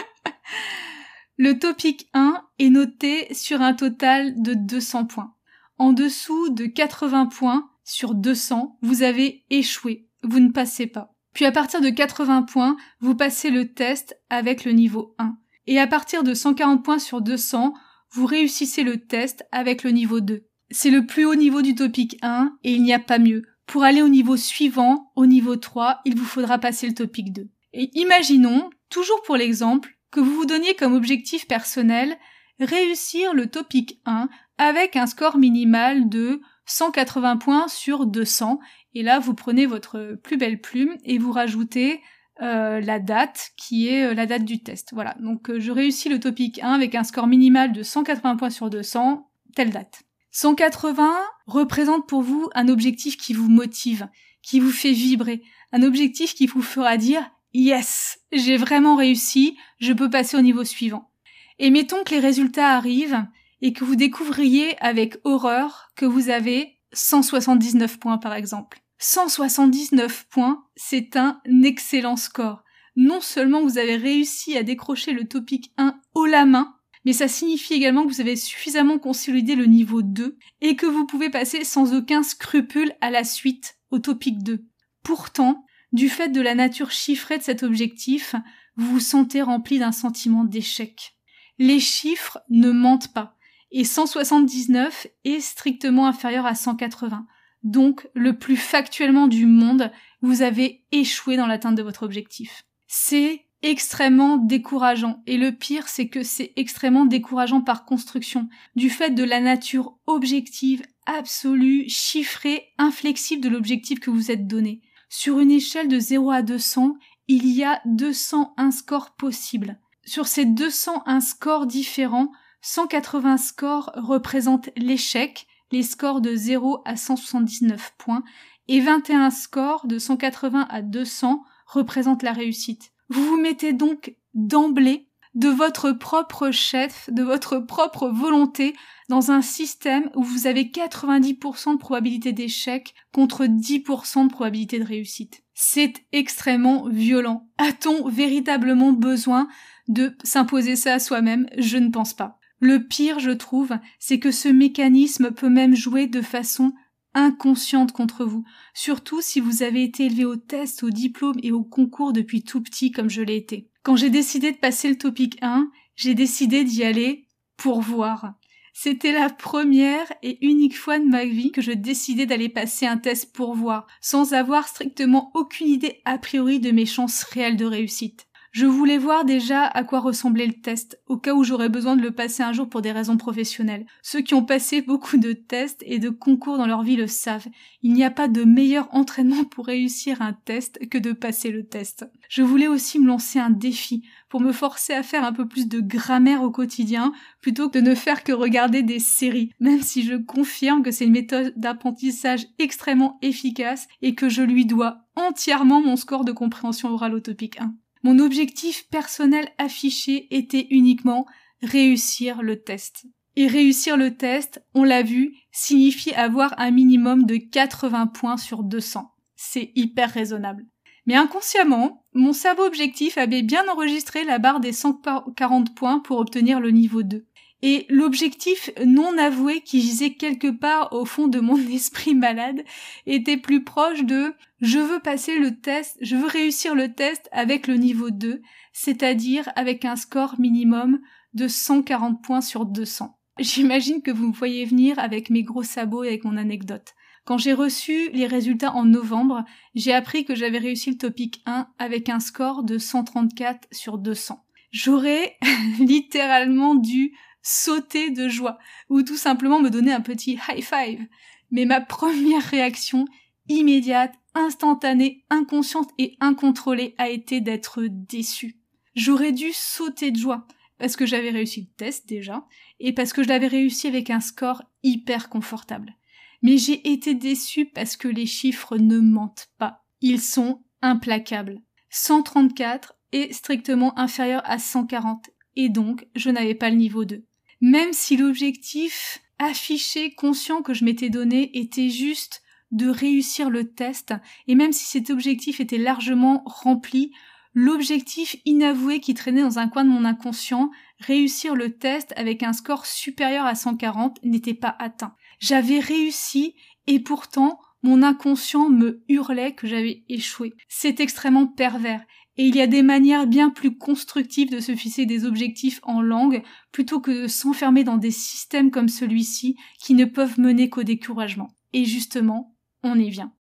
Le 1.37 1.59
topic 1.59 2.09
1 2.15 2.43
est 2.59 2.71
noté 2.71 3.33
sur 3.35 3.61
un 3.61 3.75
total 3.75 4.41
de 4.41 4.55
200 4.55 5.07
points. 5.07 5.35
En 5.79 5.93
dessous 5.93 6.49
de 6.51 6.67
80 6.67 7.27
points 7.27 7.71
sur 7.85 8.15
200, 8.15 8.79
vous 8.83 9.03
avez 9.03 9.45
échoué, 9.51 10.09
vous 10.23 10.41
ne 10.41 10.51
passez 10.51 10.87
pas. 10.87 11.15
Puis 11.35 11.45
à 11.45 11.53
partir 11.53 11.83
de 11.83 11.91
80 11.91 12.43
points, 12.43 12.77
vous 13.01 13.15
passez 13.15 13.51
le 13.51 13.73
test 13.75 14.19
avec 14.31 14.65
le 14.65 14.73
niveau 14.73 15.15
1. 15.19 15.37
Et 15.67 15.79
à 15.79 15.87
partir 15.87 16.23
de 16.23 16.33
140 16.33 16.83
points 16.83 16.99
sur 16.99 17.21
200, 17.21 17.75
vous 18.13 18.25
réussissez 18.25 18.83
le 18.83 19.05
test 19.07 19.47
avec 19.53 19.83
le 19.83 19.91
niveau 19.91 20.21
2. 20.21 20.47
C'est 20.71 20.91
le 20.91 21.07
plus 21.07 21.25
haut 21.25 21.35
niveau 21.35 21.63
du 21.63 21.75
topic 21.75 22.17
1 22.23 22.59
et 22.65 22.73
il 22.73 22.83
n'y 22.83 22.93
a 22.93 22.99
pas 22.99 23.19
mieux. 23.19 23.43
Pour 23.67 23.85
aller 23.85 24.03
au 24.03 24.09
niveau 24.09 24.37
suivant, 24.37 25.13
au 25.17 25.27
niveau 25.27 25.57
3, 25.57 26.01
il 26.05 26.17
vous 26.17 26.25
faudra 26.25 26.59
passer 26.59 26.87
le 26.87 26.95
topic 26.95 27.33
2. 27.33 27.49
Et 27.73 27.91
imaginons, 27.99 28.71
toujours 28.91 29.23
pour 29.23 29.37
l'exemple, 29.37 29.97
que 30.11 30.21
vous 30.21 30.35
vous 30.35 30.47
donniez 30.47 30.75
comme 30.75 30.95
objectif 30.95 31.47
personnel 31.47 32.17
réussir 32.61 33.35
le 33.35 33.49
topic 33.49 34.01
1 34.07 34.29
avec 34.59 34.97
un 34.97 35.07
score 35.07 35.37
minimal 35.39 36.09
de 36.09 36.41
180 36.67 37.37
points 37.37 37.69
sur 37.69 38.07
200. 38.07 38.59
Et 38.95 39.03
là, 39.03 39.19
vous 39.19 39.35
prenez 39.35 39.67
votre 39.67 40.19
plus 40.23 40.37
belle 40.37 40.61
plume 40.61 40.97
et 41.05 41.19
vous 41.19 41.33
rajoutez 41.33 42.01
euh, 42.43 42.81
la 42.81 42.99
date 42.99 43.51
qui 43.57 43.89
est 43.89 44.05
euh, 44.05 44.15
la 44.15 44.27
date 44.27 44.45
du 44.45 44.63
test. 44.63 44.91
Voilà, 44.93 45.17
donc 45.21 45.49
euh, 45.49 45.59
je 45.59 45.73
réussis 45.73 46.09
le 46.09 46.21
topic 46.21 46.61
1 46.63 46.73
avec 46.73 46.95
un 46.95 47.05
score 47.05 47.27
minimal 47.27 47.73
de 47.73 47.83
180 47.83 48.37
points 48.37 48.51
sur 48.51 48.69
200, 48.69 49.31
telle 49.55 49.71
date. 49.71 50.06
180 50.37 51.17
représente 51.47 52.07
pour 52.07 52.21
vous 52.21 52.51
un 52.55 52.69
objectif 52.69 53.17
qui 53.17 53.33
vous 53.33 53.49
motive, 53.49 54.07
qui 54.43 54.61
vous 54.61 54.71
fait 54.71 54.93
vibrer, 54.93 55.43
un 55.73 55.83
objectif 55.83 56.35
qui 56.35 56.47
vous 56.47 56.61
fera 56.61 56.99
dire 56.99 57.27
Yes, 57.55 58.19
j'ai 58.33 58.59
vraiment 58.59 58.97
réussi, 58.97 59.57
je 59.81 59.95
peux 59.95 60.11
passer 60.11 60.37
au 60.37 60.43
niveau 60.43 60.63
suivant. 60.63 61.11
Et 61.59 61.71
mettons 61.71 62.05
que 62.05 62.11
les 62.11 62.21
résultats 62.21 62.77
arrivent 62.77 63.27
et 63.63 63.73
que 63.73 63.83
vous 63.83 63.97
découvriez 63.97 64.77
avec 64.85 65.17
horreur 65.25 65.89
que 65.97 66.05
vous 66.05 66.29
avez 66.29 66.81
179 66.93 67.99
points 67.99 68.19
par 68.19 68.35
exemple. 68.35 68.83
179 68.99 70.27
points, 70.29 70.67
c'est 70.77 71.17
un 71.17 71.41
excellent 71.65 72.17
score. 72.17 72.63
Non 72.95 73.23
seulement 73.23 73.63
vous 73.63 73.79
avez 73.79 73.97
réussi 73.97 74.55
à 74.59 74.63
décrocher 74.63 75.13
le 75.13 75.27
topic 75.27 75.73
1 75.79 75.99
haut 76.15 76.27
la 76.27 76.45
main, 76.45 76.76
mais 77.07 77.13
ça 77.13 77.29
signifie 77.29 77.75
également 77.75 78.03
que 78.03 78.13
vous 78.13 78.21
avez 78.21 78.35
suffisamment 78.35 78.99
consolidé 78.99 79.55
le 79.55 79.67
niveau 79.67 80.03
2 80.03 80.37
et 80.61 80.75
que 80.75 80.87
vous 80.87 81.07
pouvez 81.07 81.31
passer 81.31 81.63
sans 81.63 81.95
aucun 81.95 82.25
scrupule 82.25 82.93
à 83.01 83.13
la 83.13 83.23
suite, 83.23 83.79
au 83.93 84.01
topic 84.01 84.43
2. 84.43 84.67
Pourtant, 85.05 85.65
du 85.93 86.09
fait 86.09 86.31
de 86.31 86.41
la 86.41 86.57
nature 86.57 86.91
chiffrée 86.91 87.39
de 87.39 87.45
cet 87.45 87.63
objectif, 87.63 88.35
vous 88.75 88.95
vous 88.95 89.01
sentez 89.01 89.41
rempli 89.41 89.79
d'un 89.79 89.93
sentiment 89.93 90.43
d'échec. 90.43 91.17
Les 91.59 91.79
chiffres 91.79 92.41
ne 92.51 92.73
mentent 92.73 93.15
pas, 93.15 93.37
et 93.71 93.85
179 93.85 95.07
est 95.25 95.41
strictement 95.41 96.09
inférieur 96.09 96.45
à 96.45 96.57
180. 96.57 97.25
Donc, 97.63 98.09
le 98.15 98.37
plus 98.37 98.57
factuellement 98.57 99.29
du 99.29 99.47
monde, 99.47 99.93
vous 100.23 100.43
avez 100.43 100.85
échoué 100.91 101.37
dans 101.37 101.47
l'atteinte 101.47 101.77
de 101.77 101.85
votre 101.85 102.03
objectif. 102.03 102.65
C'est 102.89 103.46
extrêmement 103.63 104.37
décourageant. 104.37 105.23
Et 105.27 105.37
le 105.37 105.53
pire, 105.53 105.89
c'est 105.89 106.09
que 106.09 106.23
c'est 106.23 106.53
extrêmement 106.57 107.07
décourageant 107.07 107.61
par 107.61 107.85
construction, 107.85 108.49
du 108.75 108.91
fait 108.91 109.11
de 109.11 109.25
la 109.25 109.41
nature 109.41 109.97
objective, 110.07 110.83
absolue, 111.07 111.89
chiffrée, 111.89 112.65
inflexible 112.79 113.43
de 113.43 113.49
l'objectif 113.49 114.01
que 114.01 114.11
vous 114.11 114.31
êtes 114.31 114.47
donné. 114.47 114.81
Sur 115.09 115.39
une 115.39 115.51
échelle 115.51 115.89
de 115.89 115.99
0 115.99 116.31
à 116.31 116.43
200, 116.43 116.97
il 117.29 117.47
y 117.47 117.65
a 117.65 117.81
201 117.87 118.71
scores 118.71 119.15
possibles. 119.17 119.79
Sur 120.05 120.27
ces 120.27 120.45
201 120.45 121.21
scores 121.21 121.67
différents, 121.67 122.31
180 122.63 123.37
scores 123.39 123.91
représentent 123.95 124.71
l'échec, 124.77 125.47
les 125.73 125.83
scores 125.83 126.21
de 126.21 126.35
0 126.35 126.83
à 126.85 126.97
179 126.97 127.95
points, 127.99 128.23
et 128.69 128.81
21 128.81 129.31
scores 129.31 129.87
de 129.87 129.99
180 129.99 130.67
à 130.69 130.83
200 130.83 131.45
représentent 131.67 132.23
la 132.23 132.33
réussite. 132.33 132.93
Vous 133.09 133.25
vous 133.25 133.41
mettez 133.41 133.73
donc 133.73 134.15
d'emblée 134.35 135.09
de 135.35 135.49
votre 135.49 135.93
propre 135.93 136.51
chef, 136.51 137.11
de 137.13 137.23
votre 137.23 137.59
propre 137.59 138.09
volonté 138.09 138.75
dans 139.09 139.31
un 139.31 139.43
système 139.43 140.11
où 140.15 140.23
vous 140.23 140.47
avez 140.47 140.65
90% 140.65 141.75
de 141.75 141.79
probabilité 141.79 142.33
d'échec 142.33 142.95
contre 143.13 143.45
10% 143.45 144.25
de 144.25 144.33
probabilité 144.33 144.79
de 144.79 144.85
réussite. 144.85 145.45
C'est 145.53 145.93
extrêmement 146.13 146.89
violent. 146.89 147.49
A-t-on 147.59 148.09
véritablement 148.09 148.93
besoin 148.93 149.47
de 149.89 150.17
s'imposer 150.25 150.75
ça 150.75 150.95
à 150.95 150.99
soi-même? 150.99 151.47
Je 151.59 151.77
ne 151.77 151.91
pense 151.91 152.15
pas. 152.15 152.39
Le 152.59 152.87
pire, 152.87 153.19
je 153.21 153.31
trouve, 153.31 153.77
c'est 153.99 154.19
que 154.19 154.31
ce 154.31 154.49
mécanisme 154.49 155.33
peut 155.33 155.51
même 155.51 155.77
jouer 155.77 156.07
de 156.07 156.23
façon 156.23 156.73
inconsciente 157.17 157.93
contre 157.93 158.25
vous, 158.25 158.45
surtout 158.75 159.21
si 159.21 159.41
vous 159.41 159.63
avez 159.63 159.83
été 159.83 160.05
élevé 160.05 160.25
au 160.25 160.37
test, 160.37 160.85
au 160.85 160.91
diplôme 160.91 161.39
et 161.43 161.51
au 161.51 161.65
concours 161.65 162.13
depuis 162.13 162.43
tout 162.43 162.63
petit 162.63 162.93
comme 162.93 163.11
je 163.11 163.23
l'ai 163.23 163.37
été. 163.37 163.69
Quand 163.83 163.97
j'ai 163.97 164.11
décidé 164.11 164.53
de 164.53 164.59
passer 164.59 164.89
le 164.89 164.99
topic 164.99 165.39
1, 165.43 165.71
j'ai 165.97 166.15
décidé 166.15 166.63
d'y 166.63 166.85
aller 166.85 167.27
pour 167.57 167.81
voir. 167.81 168.35
C'était 168.75 169.13
la 169.13 169.31
première 169.31 170.13
et 170.23 170.45
unique 170.47 170.77
fois 170.77 170.99
de 170.99 171.07
ma 171.07 171.25
vie 171.25 171.51
que 171.51 171.63
je 171.63 171.73
décidais 171.73 172.27
d'aller 172.27 172.51
passer 172.51 172.85
un 172.85 172.99
test 172.99 173.33
pour 173.33 173.55
voir, 173.55 173.87
sans 174.03 174.35
avoir 174.35 174.69
strictement 174.69 175.31
aucune 175.35 175.69
idée 175.69 176.03
a 176.05 176.19
priori 176.19 176.61
de 176.61 176.71
mes 176.71 176.85
chances 176.85 177.23
réelles 177.23 177.57
de 177.57 177.65
réussite. 177.65 178.27
Je 178.57 178.65
voulais 178.65 178.97
voir 178.97 179.27
déjà 179.27 179.67
à 179.67 179.85
quoi 179.85 180.01
ressemblait 180.01 180.47
le 180.47 180.55
test, 180.55 180.99
au 181.09 181.19
cas 181.19 181.35
où 181.35 181.45
j'aurais 181.45 181.69
besoin 181.69 181.95
de 181.95 182.01
le 182.01 182.13
passer 182.13 182.43
un 182.43 182.55
jour 182.55 182.71
pour 182.71 182.81
des 182.81 182.91
raisons 182.91 183.19
professionnelles. 183.19 183.85
Ceux 184.01 184.23
qui 184.23 184.33
ont 184.33 184.47
passé 184.47 184.81
beaucoup 184.81 185.19
de 185.19 185.35
tests 185.35 185.83
et 185.85 185.99
de 185.99 186.09
concours 186.09 186.57
dans 186.57 186.67
leur 186.67 186.83
vie 186.83 186.97
le 186.97 187.07
savent. 187.07 187.49
Il 187.83 187.93
n'y 187.93 188.03
a 188.03 188.11
pas 188.11 188.29
de 188.29 188.45
meilleur 188.45 188.89
entraînement 188.93 189.45
pour 189.45 189.67
réussir 189.67 190.23
un 190.23 190.33
test 190.33 190.89
que 190.89 190.97
de 190.97 191.13
passer 191.13 191.51
le 191.51 191.67
test. 191.67 192.09
Je 192.31 192.41
voulais 192.43 192.67
aussi 192.67 192.99
me 192.99 193.09
lancer 193.09 193.39
un 193.39 193.51
défi 193.51 194.05
pour 194.31 194.41
me 194.41 194.53
forcer 194.53 194.95
à 194.95 195.03
faire 195.03 195.25
un 195.25 195.35
peu 195.35 195.47
plus 195.47 195.69
de 195.69 195.81
grammaire 195.81 196.43
au 196.43 196.51
quotidien 196.51 197.13
plutôt 197.43 197.69
que 197.69 197.79
de 197.79 197.85
ne 197.85 197.95
faire 197.95 198.25
que 198.25 198.33
regarder 198.33 198.83
des 198.83 199.01
séries, 199.01 199.53
même 199.61 199.83
si 199.83 200.03
je 200.03 200.15
confirme 200.15 200.83
que 200.83 200.93
c'est 200.93 201.05
une 201.05 201.13
méthode 201.13 201.53
d'apprentissage 201.59 202.47
extrêmement 202.59 203.19
efficace 203.21 203.87
et 204.01 204.15
que 204.15 204.31
je 204.31 204.41
lui 204.41 204.65
dois 204.65 205.03
entièrement 205.15 205.83
mon 205.83 205.97
score 205.97 206.25
de 206.25 206.33
compréhension 206.33 206.89
orale 206.89 207.13
au 207.13 207.21
topic 207.21 207.61
1. 207.61 207.75
Mon 208.07 208.21
objectif 208.21 208.89
personnel 208.89 209.49
affiché 209.59 210.29
était 210.31 210.69
uniquement 210.71 211.27
réussir 211.61 212.41
le 212.41 212.63
test. 212.63 213.05
Et 213.35 213.49
réussir 213.49 213.97
le 213.97 214.17
test, 214.17 214.65
on 214.75 214.85
l'a 214.85 215.03
vu, 215.03 215.35
signifie 215.51 216.15
avoir 216.15 216.55
un 216.61 216.71
minimum 216.71 217.27
de 217.27 217.35
80 217.35 218.07
points 218.07 218.37
sur 218.37 218.63
200. 218.63 219.11
C'est 219.35 219.73
hyper 219.75 220.09
raisonnable. 220.09 220.67
Mais 221.07 221.17
inconsciemment, 221.17 222.07
mon 222.13 222.33
cerveau 222.33 222.63
objectif 222.63 223.19
avait 223.19 223.43
bien 223.43 223.67
enregistré 223.69 224.23
la 224.23 224.39
barre 224.39 224.61
des 224.61 224.73
140 224.73 225.75
points 225.75 225.99
pour 225.99 226.19
obtenir 226.19 226.61
le 226.61 226.71
niveau 226.71 227.03
2. 227.03 227.27
Et 227.63 227.87
l'objectif 227.89 228.71
non 228.85 229.17
avoué 229.17 229.63
qui 229.63 229.81
gisait 229.81 230.15
quelque 230.15 230.51
part 230.51 230.93
au 230.93 231.05
fond 231.05 231.27
de 231.27 231.41
mon 231.41 231.57
esprit 231.71 232.15
malade 232.15 232.63
était 233.07 233.39
plus 233.39 233.65
proche 233.65 234.05
de 234.05 234.35
je 234.61 234.79
veux 234.79 235.01
passer 235.01 235.39
le 235.39 235.59
test, 235.59 235.97
je 236.01 236.17
veux 236.17 236.29
réussir 236.29 236.75
le 236.75 236.93
test 236.93 237.29
avec 237.33 237.67
le 237.67 237.77
niveau 237.77 238.11
2, 238.11 238.43
c'est-à-dire 238.73 239.51
avec 239.57 239.85
un 239.85 239.97
score 239.97 240.39
minimum 240.39 241.01
de 241.35 241.49
140 241.49 242.23
points 242.23 242.41
sur 242.41 242.67
200. 242.67 243.17
J'imagine 243.39 244.01
que 244.01 244.11
vous 244.11 244.29
me 244.29 244.33
voyez 244.33 244.65
venir 244.65 244.99
avec 244.99 245.29
mes 245.29 245.43
gros 245.43 245.63
sabots 245.63 246.05
et 246.05 246.09
avec 246.09 246.25
mon 246.25 246.37
anecdote. 246.37 246.95
Quand 247.27 247.39
j'ai 247.39 247.53
reçu 247.53 248.09
les 248.13 248.27
résultats 248.27 248.73
en 248.73 248.85
novembre, 248.85 249.45
j'ai 249.75 249.93
appris 249.93 250.25
que 250.25 250.35
j'avais 250.35 250.59
réussi 250.59 250.91
le 250.91 250.97
topic 250.97 251.43
1 251.45 251.67
avec 251.79 252.09
un 252.09 252.21
score 252.21 252.63
de 252.63 252.79
134 252.79 253.67
sur 253.73 253.99
200. 253.99 254.43
J'aurais 254.71 255.37
littéralement 255.81 256.77
dû 256.77 257.13
sauter 257.47 258.11
de 258.11 258.29
joie, 258.29 258.59
ou 258.89 259.03
tout 259.03 259.17
simplement 259.17 259.61
me 259.61 259.71
donner 259.71 259.93
un 259.93 260.01
petit 260.01 260.33
high 260.49 260.65
five. 260.65 261.07
Mais 261.53 261.65
ma 261.65 261.81
première 261.81 262.43
réaction, 262.43 263.05
immédiate, 263.49 264.15
instantanée, 264.35 265.25
inconsciente 265.31 265.91
et 265.97 266.17
incontrôlée, 266.19 266.97
a 266.99 267.09
été 267.09 267.41
d'être 267.41 267.85
déçue. 267.89 268.59
J'aurais 268.97 269.31
dû 269.31 269.53
sauter 269.53 270.11
de 270.11 270.19
joie, 270.19 270.49
parce 270.79 270.97
que 270.97 271.07
j'avais 271.07 271.31
réussi 271.31 271.61
le 271.61 271.77
test 271.77 272.09
déjà, 272.09 272.45
et 272.81 272.93
parce 272.93 273.13
que 273.13 273.23
je 273.23 273.29
l'avais 273.29 273.47
réussi 273.47 273.87
avec 273.87 274.11
un 274.11 274.21
score 274.21 274.65
hyper 274.83 275.29
confortable. 275.29 275.95
Mais 276.43 276.59
j'ai 276.59 276.91
été 276.91 277.15
déçue 277.15 277.67
parce 277.67 277.97
que 277.97 278.09
les 278.09 278.27
chiffres 278.27 278.77
ne 278.77 278.99
mentent 278.99 279.51
pas. 279.57 279.85
Ils 280.01 280.21
sont 280.21 280.65
implacables. 280.83 281.61
134 281.91 282.97
est 283.13 283.33
strictement 283.33 283.97
inférieur 283.97 284.43
à 284.47 284.59
140, 284.59 285.31
et 285.55 285.69
donc 285.69 286.09
je 286.17 286.31
n'avais 286.31 286.57
pas 286.57 286.71
le 286.71 286.77
niveau 286.77 287.05
2 287.05 287.25
même 287.61 287.93
si 287.93 288.17
l'objectif 288.17 289.21
affiché, 289.39 290.15
conscient 290.15 290.63
que 290.63 290.75
je 290.75 290.85
m'étais 290.85 291.11
donné 291.11 291.59
était 291.59 291.91
juste 291.91 292.43
de 292.71 292.89
réussir 292.89 293.51
le 293.51 293.73
test, 293.73 294.15
et 294.49 294.55
même 294.55 294.73
si 294.73 294.85
cet 294.85 295.11
objectif 295.11 295.61
était 295.61 295.79
largement 295.79 296.43
rempli, 296.47 297.13
l'objectif 297.55 298.37
inavoué 298.45 299.01
qui 299.01 299.15
traînait 299.15 299.43
dans 299.43 299.59
un 299.59 299.69
coin 299.69 299.85
de 299.85 299.91
mon 299.91 300.05
inconscient, 300.05 300.71
réussir 300.99 301.55
le 301.55 301.77
test 301.77 302.13
avec 302.17 302.43
un 302.43 302.53
score 302.53 302.87
supérieur 302.87 303.47
à 303.47 303.55
140, 303.55 304.19
n'était 304.25 304.55
pas 304.55 304.77
atteint. 304.79 305.15
J'avais 305.39 305.81
réussi, 305.81 306.55
et 306.87 307.01
pourtant, 307.01 307.61
mon 307.83 308.03
inconscient 308.03 308.69
me 308.69 309.05
hurlait 309.09 309.55
que 309.55 309.67
j'avais 309.67 310.03
échoué. 310.09 310.53
C'est 310.69 311.01
extrêmement 311.01 311.47
pervers, 311.47 312.05
et 312.39 312.47
il 312.47 312.55
y 312.55 312.61
a 312.61 312.67
des 312.67 312.83
manières 312.83 313.27
bien 313.27 313.51
plus 313.51 313.77
constructives 313.77 314.51
de 314.51 314.61
se 314.61 314.75
fixer 314.75 315.07
des 315.07 315.25
objectifs 315.25 315.81
en 315.83 316.03
langue 316.03 316.43
plutôt 316.73 317.01
que 317.01 317.23
de 317.23 317.29
s'enfermer 317.29 317.85
dans 317.85 317.97
des 317.97 318.11
systèmes 318.11 318.71
comme 318.71 318.89
celui-ci 318.89 319.57
qui 319.81 319.95
ne 319.95 320.05
peuvent 320.05 320.39
mener 320.39 320.69
qu'au 320.69 320.83
découragement. 320.83 321.49
Et 321.73 321.85
justement, 321.85 322.55
on 322.83 322.99
y 322.99 323.11
vient. 323.11 323.33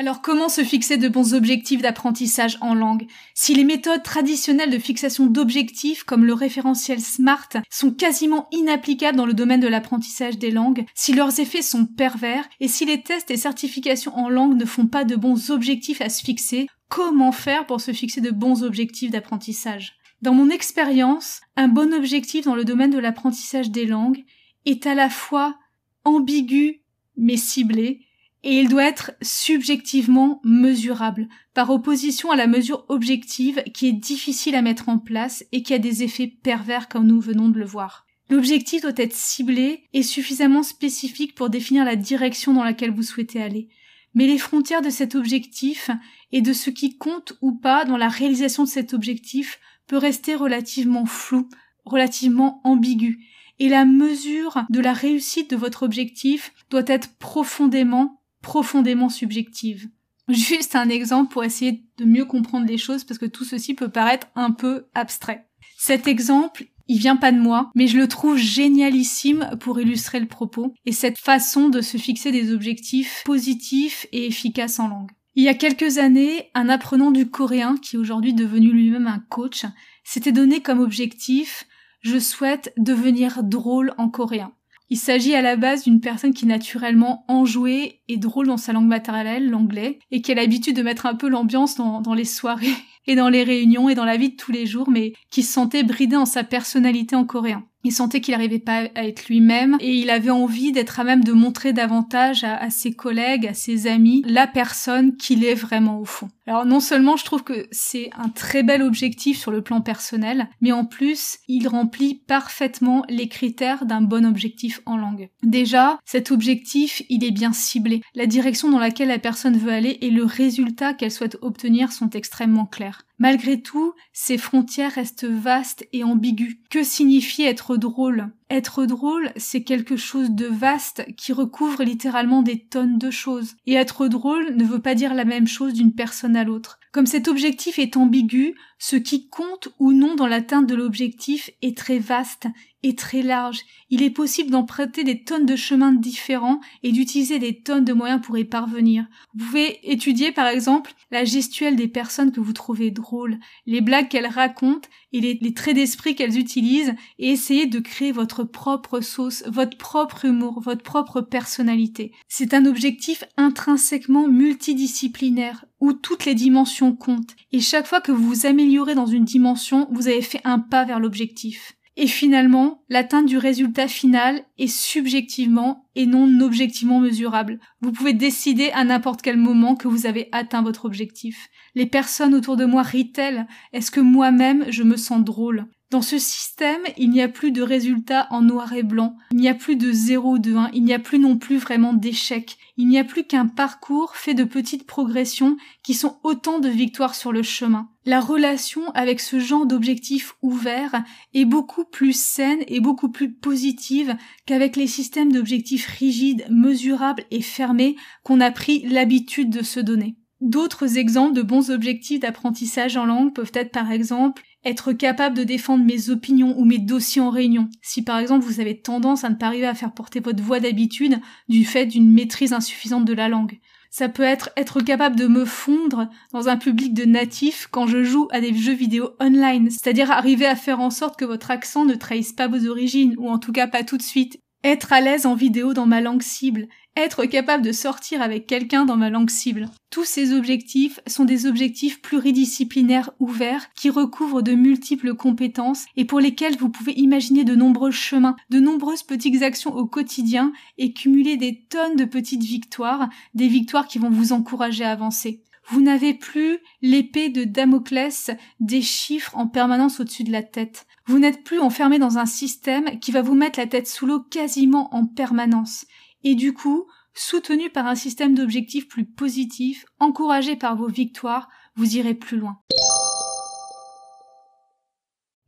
Alors 0.00 0.22
comment 0.22 0.48
se 0.48 0.62
fixer 0.62 0.96
de 0.96 1.08
bons 1.08 1.34
objectifs 1.34 1.82
d'apprentissage 1.82 2.56
en 2.60 2.72
langue? 2.72 3.08
Si 3.34 3.52
les 3.52 3.64
méthodes 3.64 4.04
traditionnelles 4.04 4.70
de 4.70 4.78
fixation 4.78 5.26
d'objectifs 5.26 6.04
comme 6.04 6.24
le 6.24 6.34
référentiel 6.34 7.00
SMART 7.00 7.48
sont 7.68 7.90
quasiment 7.90 8.46
inapplicables 8.52 9.18
dans 9.18 9.26
le 9.26 9.34
domaine 9.34 9.58
de 9.58 9.66
l'apprentissage 9.66 10.38
des 10.38 10.52
langues, 10.52 10.86
si 10.94 11.14
leurs 11.14 11.40
effets 11.40 11.62
sont 11.62 11.84
pervers 11.84 12.48
et 12.60 12.68
si 12.68 12.84
les 12.84 13.02
tests 13.02 13.32
et 13.32 13.36
certifications 13.36 14.16
en 14.16 14.28
langue 14.28 14.56
ne 14.56 14.66
font 14.66 14.86
pas 14.86 15.02
de 15.02 15.16
bons 15.16 15.50
objectifs 15.50 16.00
à 16.00 16.10
se 16.10 16.22
fixer, 16.22 16.68
comment 16.88 17.32
faire 17.32 17.66
pour 17.66 17.80
se 17.80 17.92
fixer 17.92 18.20
de 18.20 18.30
bons 18.30 18.62
objectifs 18.62 19.10
d'apprentissage? 19.10 19.94
Dans 20.22 20.32
mon 20.32 20.48
expérience, 20.48 21.40
un 21.56 21.66
bon 21.66 21.92
objectif 21.92 22.44
dans 22.44 22.54
le 22.54 22.64
domaine 22.64 22.92
de 22.92 23.00
l'apprentissage 23.00 23.72
des 23.72 23.86
langues 23.86 24.22
est 24.64 24.86
à 24.86 24.94
la 24.94 25.10
fois 25.10 25.58
ambigu 26.04 26.82
mais 27.16 27.36
ciblé 27.36 28.07
et 28.44 28.58
il 28.58 28.68
doit 28.68 28.84
être 28.84 29.12
subjectivement 29.20 30.40
mesurable, 30.44 31.28
par 31.54 31.70
opposition 31.70 32.30
à 32.30 32.36
la 32.36 32.46
mesure 32.46 32.84
objective 32.88 33.62
qui 33.74 33.88
est 33.88 33.92
difficile 33.92 34.54
à 34.54 34.62
mettre 34.62 34.88
en 34.88 34.98
place 34.98 35.44
et 35.52 35.62
qui 35.62 35.74
a 35.74 35.78
des 35.78 36.02
effets 36.02 36.28
pervers 36.42 36.88
comme 36.88 37.06
nous 37.06 37.20
venons 37.20 37.48
de 37.48 37.58
le 37.58 37.64
voir. 37.64 38.06
L'objectif 38.30 38.82
doit 38.82 38.92
être 38.96 39.14
ciblé 39.14 39.84
et 39.92 40.02
suffisamment 40.02 40.62
spécifique 40.62 41.34
pour 41.34 41.50
définir 41.50 41.84
la 41.84 41.96
direction 41.96 42.52
dans 42.52 42.64
laquelle 42.64 42.92
vous 42.92 43.02
souhaitez 43.02 43.42
aller. 43.42 43.68
Mais 44.14 44.26
les 44.26 44.38
frontières 44.38 44.82
de 44.82 44.90
cet 44.90 45.14
objectif 45.14 45.90
et 46.30 46.40
de 46.40 46.52
ce 46.52 46.70
qui 46.70 46.96
compte 46.96 47.34
ou 47.40 47.52
pas 47.52 47.84
dans 47.84 47.96
la 47.96 48.08
réalisation 48.08 48.64
de 48.64 48.68
cet 48.68 48.92
objectif 48.92 49.58
peut 49.86 49.96
rester 49.96 50.34
relativement 50.34 51.06
flou, 51.06 51.48
relativement 51.84 52.60
ambigu, 52.64 53.24
et 53.58 53.68
la 53.68 53.84
mesure 53.84 54.62
de 54.68 54.80
la 54.80 54.92
réussite 54.92 55.50
de 55.50 55.56
votre 55.56 55.82
objectif 55.82 56.52
doit 56.70 56.84
être 56.86 57.16
profondément 57.18 58.17
profondément 58.42 59.08
subjective. 59.08 59.88
Juste 60.28 60.76
un 60.76 60.88
exemple 60.88 61.32
pour 61.32 61.44
essayer 61.44 61.84
de 61.96 62.04
mieux 62.04 62.24
comprendre 62.24 62.66
les 62.66 62.78
choses 62.78 63.04
parce 63.04 63.18
que 63.18 63.26
tout 63.26 63.44
ceci 63.44 63.74
peut 63.74 63.88
paraître 63.88 64.26
un 64.34 64.50
peu 64.50 64.86
abstrait. 64.94 65.48
Cet 65.78 66.06
exemple, 66.06 66.66
il 66.86 66.98
vient 66.98 67.16
pas 67.16 67.32
de 67.32 67.40
moi, 67.40 67.70
mais 67.74 67.86
je 67.86 67.98
le 67.98 68.08
trouve 68.08 68.36
génialissime 68.36 69.50
pour 69.60 69.80
illustrer 69.80 70.20
le 70.20 70.26
propos 70.26 70.74
et 70.86 70.92
cette 70.92 71.18
façon 71.18 71.68
de 71.68 71.80
se 71.80 71.96
fixer 71.96 72.32
des 72.32 72.52
objectifs 72.52 73.22
positifs 73.24 74.06
et 74.12 74.26
efficaces 74.26 74.78
en 74.78 74.88
langue. 74.88 75.10
Il 75.34 75.44
y 75.44 75.48
a 75.48 75.54
quelques 75.54 75.98
années, 75.98 76.50
un 76.54 76.68
apprenant 76.68 77.10
du 77.10 77.30
coréen, 77.30 77.76
qui 77.76 77.96
est 77.96 77.98
aujourd'hui 77.98 78.34
devenu 78.34 78.72
lui-même 78.72 79.06
un 79.06 79.20
coach, 79.30 79.64
s'était 80.02 80.32
donné 80.32 80.60
comme 80.60 80.80
objectif 80.80 81.66
je 82.00 82.18
souhaite 82.18 82.72
devenir 82.76 83.42
drôle 83.42 83.94
en 83.98 84.08
coréen. 84.08 84.52
Il 84.90 84.96
s'agit 84.96 85.34
à 85.34 85.42
la 85.42 85.56
base 85.56 85.84
d'une 85.84 86.00
personne 86.00 86.32
qui 86.32 86.46
est 86.46 86.48
naturellement 86.48 87.24
enjouée 87.28 88.00
et 88.08 88.16
drôle 88.16 88.46
dans 88.46 88.56
sa 88.56 88.72
langue 88.72 88.86
maternelle, 88.86 89.50
l'anglais, 89.50 89.98
et 90.10 90.22
qui 90.22 90.32
a 90.32 90.34
l'habitude 90.34 90.76
de 90.76 90.82
mettre 90.82 91.04
un 91.04 91.14
peu 91.14 91.28
l'ambiance 91.28 91.76
dans, 91.76 92.14
les 92.14 92.24
soirées 92.24 92.74
et 93.06 93.14
dans 93.14 93.28
les 93.28 93.44
réunions 93.44 93.88
et 93.88 93.94
dans 93.94 94.06
la 94.06 94.16
vie 94.16 94.30
de 94.30 94.36
tous 94.36 94.52
les 94.52 94.66
jours, 94.66 94.88
mais 94.88 95.12
qui 95.30 95.42
se 95.42 95.52
sentait 95.52 95.82
bridé 95.82 96.16
en 96.16 96.24
sa 96.24 96.42
personnalité 96.42 97.16
en 97.16 97.24
coréen. 97.24 97.64
Il 97.84 97.92
sentait 97.92 98.20
qu'il 98.20 98.32
n'arrivait 98.32 98.58
pas 98.58 98.88
à 98.94 99.04
être 99.04 99.28
lui-même 99.28 99.76
et 99.80 99.94
il 99.94 100.10
avait 100.10 100.30
envie 100.30 100.72
d'être 100.72 101.00
à 101.00 101.04
même 101.04 101.22
de 101.22 101.32
montrer 101.32 101.72
davantage 101.72 102.44
à, 102.44 102.70
ses 102.70 102.92
collègues, 102.92 103.46
à 103.46 103.54
ses 103.54 103.86
amis, 103.86 104.22
la 104.26 104.46
personne 104.46 105.16
qu'il 105.16 105.44
est 105.44 105.54
vraiment 105.54 106.00
au 106.00 106.04
fond. 106.04 106.28
Alors 106.46 106.66
non 106.66 106.80
seulement 106.80 107.16
je 107.16 107.24
trouve 107.24 107.44
que 107.44 107.68
c'est 107.70 108.10
un 108.16 108.28
très 108.30 108.62
bel 108.62 108.82
objectif 108.82 109.38
sur 109.38 109.50
le 109.50 109.62
plan 109.62 109.80
personnel, 109.80 110.48
mais 110.60 110.72
en 110.72 110.84
plus 110.84 111.38
il 111.46 111.68
remplit 111.68 112.14
parfaitement 112.14 113.04
les 113.08 113.28
critères 113.28 113.84
d'un 113.84 114.00
bon 114.00 114.26
objectif 114.26 114.80
en 114.86 114.96
langue. 114.96 115.28
Déjà, 115.42 115.98
cet 116.04 116.30
objectif, 116.30 117.02
il 117.08 117.24
est 117.24 117.30
bien 117.30 117.52
ciblé. 117.52 118.02
La 118.14 118.26
direction 118.26 118.70
dans 118.70 118.78
laquelle 118.78 119.08
la 119.08 119.18
personne 119.18 119.56
veut 119.56 119.72
aller 119.72 119.98
et 120.00 120.10
le 120.10 120.24
résultat 120.24 120.94
qu'elle 120.94 121.10
souhaite 121.10 121.38
obtenir 121.42 121.92
sont 121.92 122.10
extrêmement 122.10 122.66
clairs. 122.66 123.04
Malgré 123.18 123.60
tout, 123.62 123.94
ces 124.12 124.38
frontières 124.38 124.92
restent 124.92 125.24
vastes 125.24 125.86
et 125.92 126.04
ambiguës. 126.04 126.56
Que 126.70 126.82
signifie 126.82 127.42
être 127.44 127.76
drôle? 127.76 128.30
Être 128.50 128.86
drôle, 128.86 129.30
c'est 129.36 129.62
quelque 129.62 129.96
chose 129.96 130.30
de 130.30 130.46
vaste 130.46 131.04
qui 131.16 131.34
recouvre 131.34 131.82
littéralement 131.82 132.40
des 132.40 132.58
tonnes 132.58 132.98
de 132.98 133.10
choses. 133.10 133.56
Et 133.66 133.74
être 133.74 134.08
drôle 134.08 134.56
ne 134.56 134.64
veut 134.64 134.80
pas 134.80 134.94
dire 134.94 135.12
la 135.12 135.26
même 135.26 135.46
chose 135.46 135.74
d'une 135.74 135.94
personne 135.94 136.34
à 136.34 136.44
l'autre. 136.44 136.78
Comme 136.90 137.06
cet 137.06 137.28
objectif 137.28 137.78
est 137.78 137.98
ambigu, 137.98 138.54
ce 138.78 138.96
qui 138.96 139.28
compte 139.28 139.68
ou 139.78 139.92
non 139.92 140.14
dans 140.14 140.26
l'atteinte 140.26 140.66
de 140.66 140.74
l'objectif 140.74 141.50
est 141.60 141.76
très 141.76 141.98
vaste 141.98 142.46
et 142.82 142.94
très 142.94 143.22
large. 143.22 143.60
Il 143.90 144.02
est 144.02 144.10
possible 144.10 144.50
d'emprunter 144.50 145.04
des 145.04 145.22
tonnes 145.22 145.44
de 145.44 145.56
chemins 145.56 145.92
différents 145.92 146.60
et 146.82 146.92
d'utiliser 146.92 147.38
des 147.38 147.60
tonnes 147.60 147.84
de 147.84 147.92
moyens 147.92 148.22
pour 148.22 148.38
y 148.38 148.44
parvenir. 148.44 149.06
Vous 149.34 149.44
pouvez 149.44 149.90
étudier 149.90 150.32
par 150.32 150.46
exemple 150.46 150.92
la 151.10 151.24
gestuelle 151.24 151.76
des 151.76 151.88
personnes 151.88 152.32
que 152.32 152.40
vous 152.40 152.52
trouvez 152.52 152.90
drôles, 152.90 153.38
les 153.66 153.80
blagues 153.80 154.08
qu'elles 154.08 154.26
racontent 154.26 154.88
et 155.12 155.20
les, 155.20 155.54
traits 155.54 155.74
d'esprit 155.74 156.14
qu'elles 156.14 156.38
utilisent 156.38 156.94
et 157.18 157.30
essayer 157.30 157.66
de 157.66 157.78
créer 157.78 158.12
votre 158.12 158.44
propre 158.44 159.00
sauce, 159.00 159.42
votre 159.46 159.76
propre 159.76 160.24
humour, 160.24 160.60
votre 160.60 160.82
propre 160.82 161.20
personnalité. 161.20 162.12
C'est 162.28 162.54
un 162.54 162.66
objectif 162.66 163.24
intrinsèquement 163.36 164.28
multidisciplinaire 164.28 165.64
où 165.80 165.92
toutes 165.92 166.24
les 166.24 166.34
dimensions 166.34 166.94
comptent 166.94 167.36
et 167.52 167.60
chaque 167.60 167.86
fois 167.86 168.00
que 168.00 168.12
vous 168.12 168.28
vous 168.28 168.46
améliorez 168.46 168.94
dans 168.94 169.06
une 169.06 169.24
dimension, 169.24 169.88
vous 169.90 170.08
avez 170.08 170.22
fait 170.22 170.40
un 170.44 170.58
pas 170.58 170.84
vers 170.84 171.00
l'objectif. 171.00 171.77
Et 172.00 172.06
finalement, 172.06 172.84
l'atteinte 172.88 173.26
du 173.26 173.38
résultat 173.38 173.88
final 173.88 174.44
est 174.56 174.68
subjectivement 174.68 175.88
et 175.96 176.06
non 176.06 176.40
objectivement 176.40 177.00
mesurable. 177.00 177.58
Vous 177.80 177.90
pouvez 177.90 178.12
décider 178.12 178.70
à 178.70 178.84
n'importe 178.84 179.20
quel 179.20 179.36
moment 179.36 179.74
que 179.74 179.88
vous 179.88 180.06
avez 180.06 180.28
atteint 180.30 180.62
votre 180.62 180.84
objectif. 180.84 181.48
Les 181.74 181.86
personnes 181.86 182.36
autour 182.36 182.56
de 182.56 182.66
moi 182.66 182.82
rient-elles? 182.82 183.48
Est-ce 183.72 183.90
que 183.90 183.98
moi-même 183.98 184.64
je 184.68 184.84
me 184.84 184.96
sens 184.96 185.24
drôle? 185.24 185.66
Dans 185.90 186.02
ce 186.02 186.18
système, 186.18 186.82
il 186.98 187.08
n'y 187.08 187.22
a 187.22 187.28
plus 187.28 187.50
de 187.50 187.62
résultats 187.62 188.26
en 188.30 188.42
noir 188.42 188.74
et 188.74 188.82
blanc, 188.82 189.16
il 189.30 189.38
n'y 189.38 189.48
a 189.48 189.54
plus 189.54 189.76
de 189.76 189.90
0 189.90 190.32
ou 190.32 190.38
de 190.38 190.54
1, 190.54 190.70
il 190.74 190.84
n'y 190.84 190.92
a 190.92 190.98
plus 190.98 191.18
non 191.18 191.38
plus 191.38 191.56
vraiment 191.56 191.94
d'échecs, 191.94 192.58
il 192.76 192.88
n'y 192.88 192.98
a 192.98 193.04
plus 193.04 193.24
qu'un 193.24 193.46
parcours 193.46 194.14
fait 194.14 194.34
de 194.34 194.44
petites 194.44 194.86
progressions 194.86 195.56
qui 195.82 195.94
sont 195.94 196.18
autant 196.24 196.58
de 196.58 196.68
victoires 196.68 197.14
sur 197.14 197.32
le 197.32 197.42
chemin. 197.42 197.88
La 198.04 198.20
relation 198.20 198.90
avec 198.90 199.18
ce 199.18 199.40
genre 199.40 199.64
d'objectif 199.64 200.34
ouvert 200.42 201.02
est 201.32 201.46
beaucoup 201.46 201.84
plus 201.84 202.12
saine 202.12 202.64
et 202.66 202.80
beaucoup 202.80 203.10
plus 203.10 203.32
positive 203.32 204.14
qu'avec 204.44 204.76
les 204.76 204.86
systèmes 204.86 205.32
d'objectifs 205.32 205.86
rigides, 205.86 206.46
mesurables 206.50 207.24
et 207.30 207.40
fermés 207.40 207.96
qu'on 208.24 208.40
a 208.40 208.50
pris 208.50 208.86
l'habitude 208.88 209.48
de 209.48 209.62
se 209.62 209.80
donner. 209.80 210.16
D'autres 210.40 210.98
exemples 210.98 211.34
de 211.34 211.42
bons 211.42 211.70
objectifs 211.70 212.20
d'apprentissage 212.20 212.96
en 212.96 213.06
langue 213.06 213.34
peuvent 213.34 213.50
être 213.54 213.72
par 213.72 213.90
exemple 213.90 214.42
être 214.68 214.92
capable 214.92 215.36
de 215.36 215.44
défendre 215.44 215.84
mes 215.84 216.10
opinions 216.10 216.58
ou 216.58 216.64
mes 216.64 216.78
dossiers 216.78 217.20
en 217.20 217.30
réunion. 217.30 217.68
Si 217.82 218.02
par 218.02 218.18
exemple 218.18 218.44
vous 218.44 218.60
avez 218.60 218.80
tendance 218.80 219.24
à 219.24 219.30
ne 219.30 219.34
pas 219.34 219.46
arriver 219.46 219.66
à 219.66 219.74
faire 219.74 219.92
porter 219.92 220.20
votre 220.20 220.42
voix 220.42 220.60
d'habitude 220.60 221.20
du 221.48 221.64
fait 221.64 221.86
d'une 221.86 222.12
maîtrise 222.12 222.52
insuffisante 222.52 223.04
de 223.04 223.14
la 223.14 223.28
langue. 223.28 223.58
Ça 223.90 224.08
peut 224.08 224.22
être 224.22 224.50
être 224.56 224.80
capable 224.80 225.16
de 225.16 225.26
me 225.26 225.44
fondre 225.44 226.08
dans 226.32 226.48
un 226.48 226.56
public 226.56 226.92
de 226.92 227.04
natifs 227.04 227.68
quand 227.70 227.86
je 227.86 228.04
joue 228.04 228.28
à 228.30 228.40
des 228.40 228.54
jeux 228.54 228.74
vidéo 228.74 229.10
online, 229.18 229.70
c'est-à-dire 229.70 230.10
arriver 230.10 230.46
à 230.46 230.56
faire 230.56 230.80
en 230.80 230.90
sorte 230.90 231.18
que 231.18 231.24
votre 231.24 231.50
accent 231.50 231.84
ne 231.84 231.94
trahisse 231.94 232.32
pas 232.32 232.48
vos 232.48 232.66
origines, 232.66 233.14
ou 233.18 233.30
en 233.30 233.38
tout 233.38 233.52
cas 233.52 233.66
pas 233.66 233.84
tout 233.84 233.96
de 233.96 234.02
suite. 234.02 234.38
Être 234.62 234.92
à 234.92 235.00
l'aise 235.00 235.24
en 235.24 235.34
vidéo 235.34 235.72
dans 235.72 235.86
ma 235.86 236.00
langue 236.00 236.22
cible, 236.22 236.66
être 237.02 237.24
capable 237.24 237.64
de 237.64 237.72
sortir 237.72 238.22
avec 238.22 238.46
quelqu'un 238.46 238.84
dans 238.84 238.96
ma 238.96 239.10
langue 239.10 239.30
cible. 239.30 239.66
Tous 239.90 240.04
ces 240.04 240.32
objectifs 240.32 241.00
sont 241.06 241.24
des 241.24 241.46
objectifs 241.46 242.02
pluridisciplinaires 242.02 243.10
ouverts 243.18 243.70
qui 243.74 243.90
recouvrent 243.90 244.42
de 244.42 244.52
multiples 244.52 245.14
compétences 245.14 245.86
et 245.96 246.04
pour 246.04 246.20
lesquels 246.20 246.56
vous 246.56 246.68
pouvez 246.68 246.92
imaginer 246.92 247.44
de 247.44 247.54
nombreux 247.54 247.90
chemins, 247.90 248.36
de 248.50 248.60
nombreuses 248.60 249.02
petites 249.02 249.42
actions 249.42 249.74
au 249.74 249.86
quotidien 249.86 250.52
et 250.76 250.92
cumuler 250.92 251.36
des 251.36 251.64
tonnes 251.68 251.96
de 251.96 252.04
petites 252.04 252.44
victoires, 252.44 253.08
des 253.34 253.48
victoires 253.48 253.86
qui 253.86 253.98
vont 253.98 254.10
vous 254.10 254.32
encourager 254.32 254.84
à 254.84 254.92
avancer. 254.92 255.42
Vous 255.70 255.82
n'avez 255.82 256.14
plus 256.14 256.58
l'épée 256.80 257.28
de 257.28 257.44
Damoclès 257.44 258.30
des 258.58 258.80
chiffres 258.80 259.36
en 259.36 259.46
permanence 259.46 260.00
au-dessus 260.00 260.24
de 260.24 260.32
la 260.32 260.42
tête. 260.42 260.86
Vous 261.06 261.18
n'êtes 261.18 261.44
plus 261.44 261.58
enfermé 261.58 261.98
dans 261.98 262.16
un 262.18 262.26
système 262.26 262.98
qui 263.00 263.12
va 263.12 263.20
vous 263.20 263.34
mettre 263.34 263.58
la 263.58 263.66
tête 263.66 263.86
sous 263.86 264.06
l'eau 264.06 264.20
quasiment 264.20 264.94
en 264.94 265.04
permanence 265.04 265.84
et 266.24 266.34
du 266.34 266.52
coup, 266.52 266.86
soutenu 267.14 267.70
par 267.70 267.86
un 267.86 267.94
système 267.94 268.34
d'objectifs 268.34 268.88
plus 268.88 269.04
positif, 269.04 269.84
encouragé 269.98 270.56
par 270.56 270.76
vos 270.76 270.88
victoires, 270.88 271.48
vous 271.76 271.96
irez 271.96 272.14
plus 272.14 272.38
loin. 272.38 272.58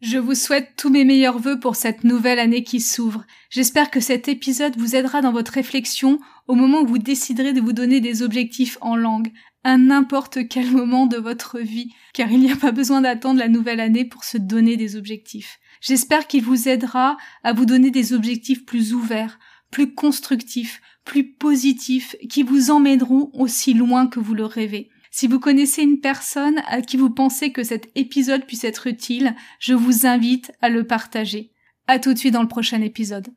Je 0.01 0.17
vous 0.17 0.35
souhaite 0.35 0.77
tous 0.79 0.89
mes 0.89 1.05
meilleurs 1.05 1.39
voeux 1.39 1.61
pour 1.61 1.77
cette 1.77 2.05
nouvelle 2.05 2.39
année 2.39 2.65
qui 2.65 2.81
s'ouvre. 2.81 3.27
J'espère 3.51 3.91
que 3.91 4.01
cet 4.01 4.29
épisode 4.29 4.79
vous 4.79 4.97
aidera 4.97 5.21
dans 5.21 5.33
votre 5.33 5.53
réflexion 5.53 6.19
au 6.49 6.55
moment 6.55 6.81
où 6.81 6.87
vous 6.87 6.99
déciderez 6.99 7.53
de 7.53 7.61
vous 7.61 7.75
donner 7.75 8.01
des 8.01 8.23
objectifs 8.23 8.79
en 8.81 8.97
langue, 8.97 9.31
à 9.63 9.77
n'importe 9.77 10.49
quel 10.49 10.71
moment 10.71 11.05
de 11.05 11.19
votre 11.19 11.59
vie, 11.59 11.93
car 12.15 12.33
il 12.33 12.41
n'y 12.41 12.51
a 12.51 12.57
pas 12.57 12.73
besoin 12.73 13.03
d'attendre 13.03 13.41
la 13.41 13.49
nouvelle 13.49 13.81
année 13.81 14.07
pour 14.07 14.25
se 14.25 14.39
donner 14.39 14.79
des 14.79 14.97
objectifs. 14.97 15.59
J'espère 15.83 16.27
qu'il 16.27 16.45
vous 16.45 16.67
aidera 16.67 17.19
à 17.43 17.53
vous 17.53 17.67
donner 17.67 17.91
des 17.91 18.15
objectifs 18.15 18.65
plus 18.65 18.95
ouverts, 18.95 19.39
plus 19.71 19.95
constructifs, 19.95 20.81
plus 21.05 21.33
positifs, 21.33 22.17
qui 22.29 22.43
vous 22.43 22.71
emmèneront 22.71 23.31
aussi 23.33 23.75
loin 23.75 24.07
que 24.07 24.21
vous 24.21 24.35
le 24.35 24.45
rêvez. 24.45 24.91
Si 25.11 25.27
vous 25.27 25.41
connaissez 25.41 25.83
une 25.83 26.01
personne 26.01 26.61
à 26.69 26.83
qui 26.83 26.97
vous 26.97 27.11
pensez 27.11 27.53
que 27.53 27.65
cet 27.65 27.91
épisode 27.97 28.47
puisse 28.47 28.65
être 28.65 28.87
utile, 28.87 29.35
je 29.59 29.75
vous 29.75 30.07
invite 30.07 30.53
à 30.61 30.69
le 30.69 30.87
partager. 30.87 31.51
À 31.89 31.99
tout 31.99 32.13
de 32.13 32.19
suite 32.19 32.35
dans 32.35 32.43
le 32.43 32.49
prochain 32.49 32.81
épisode. 32.83 33.29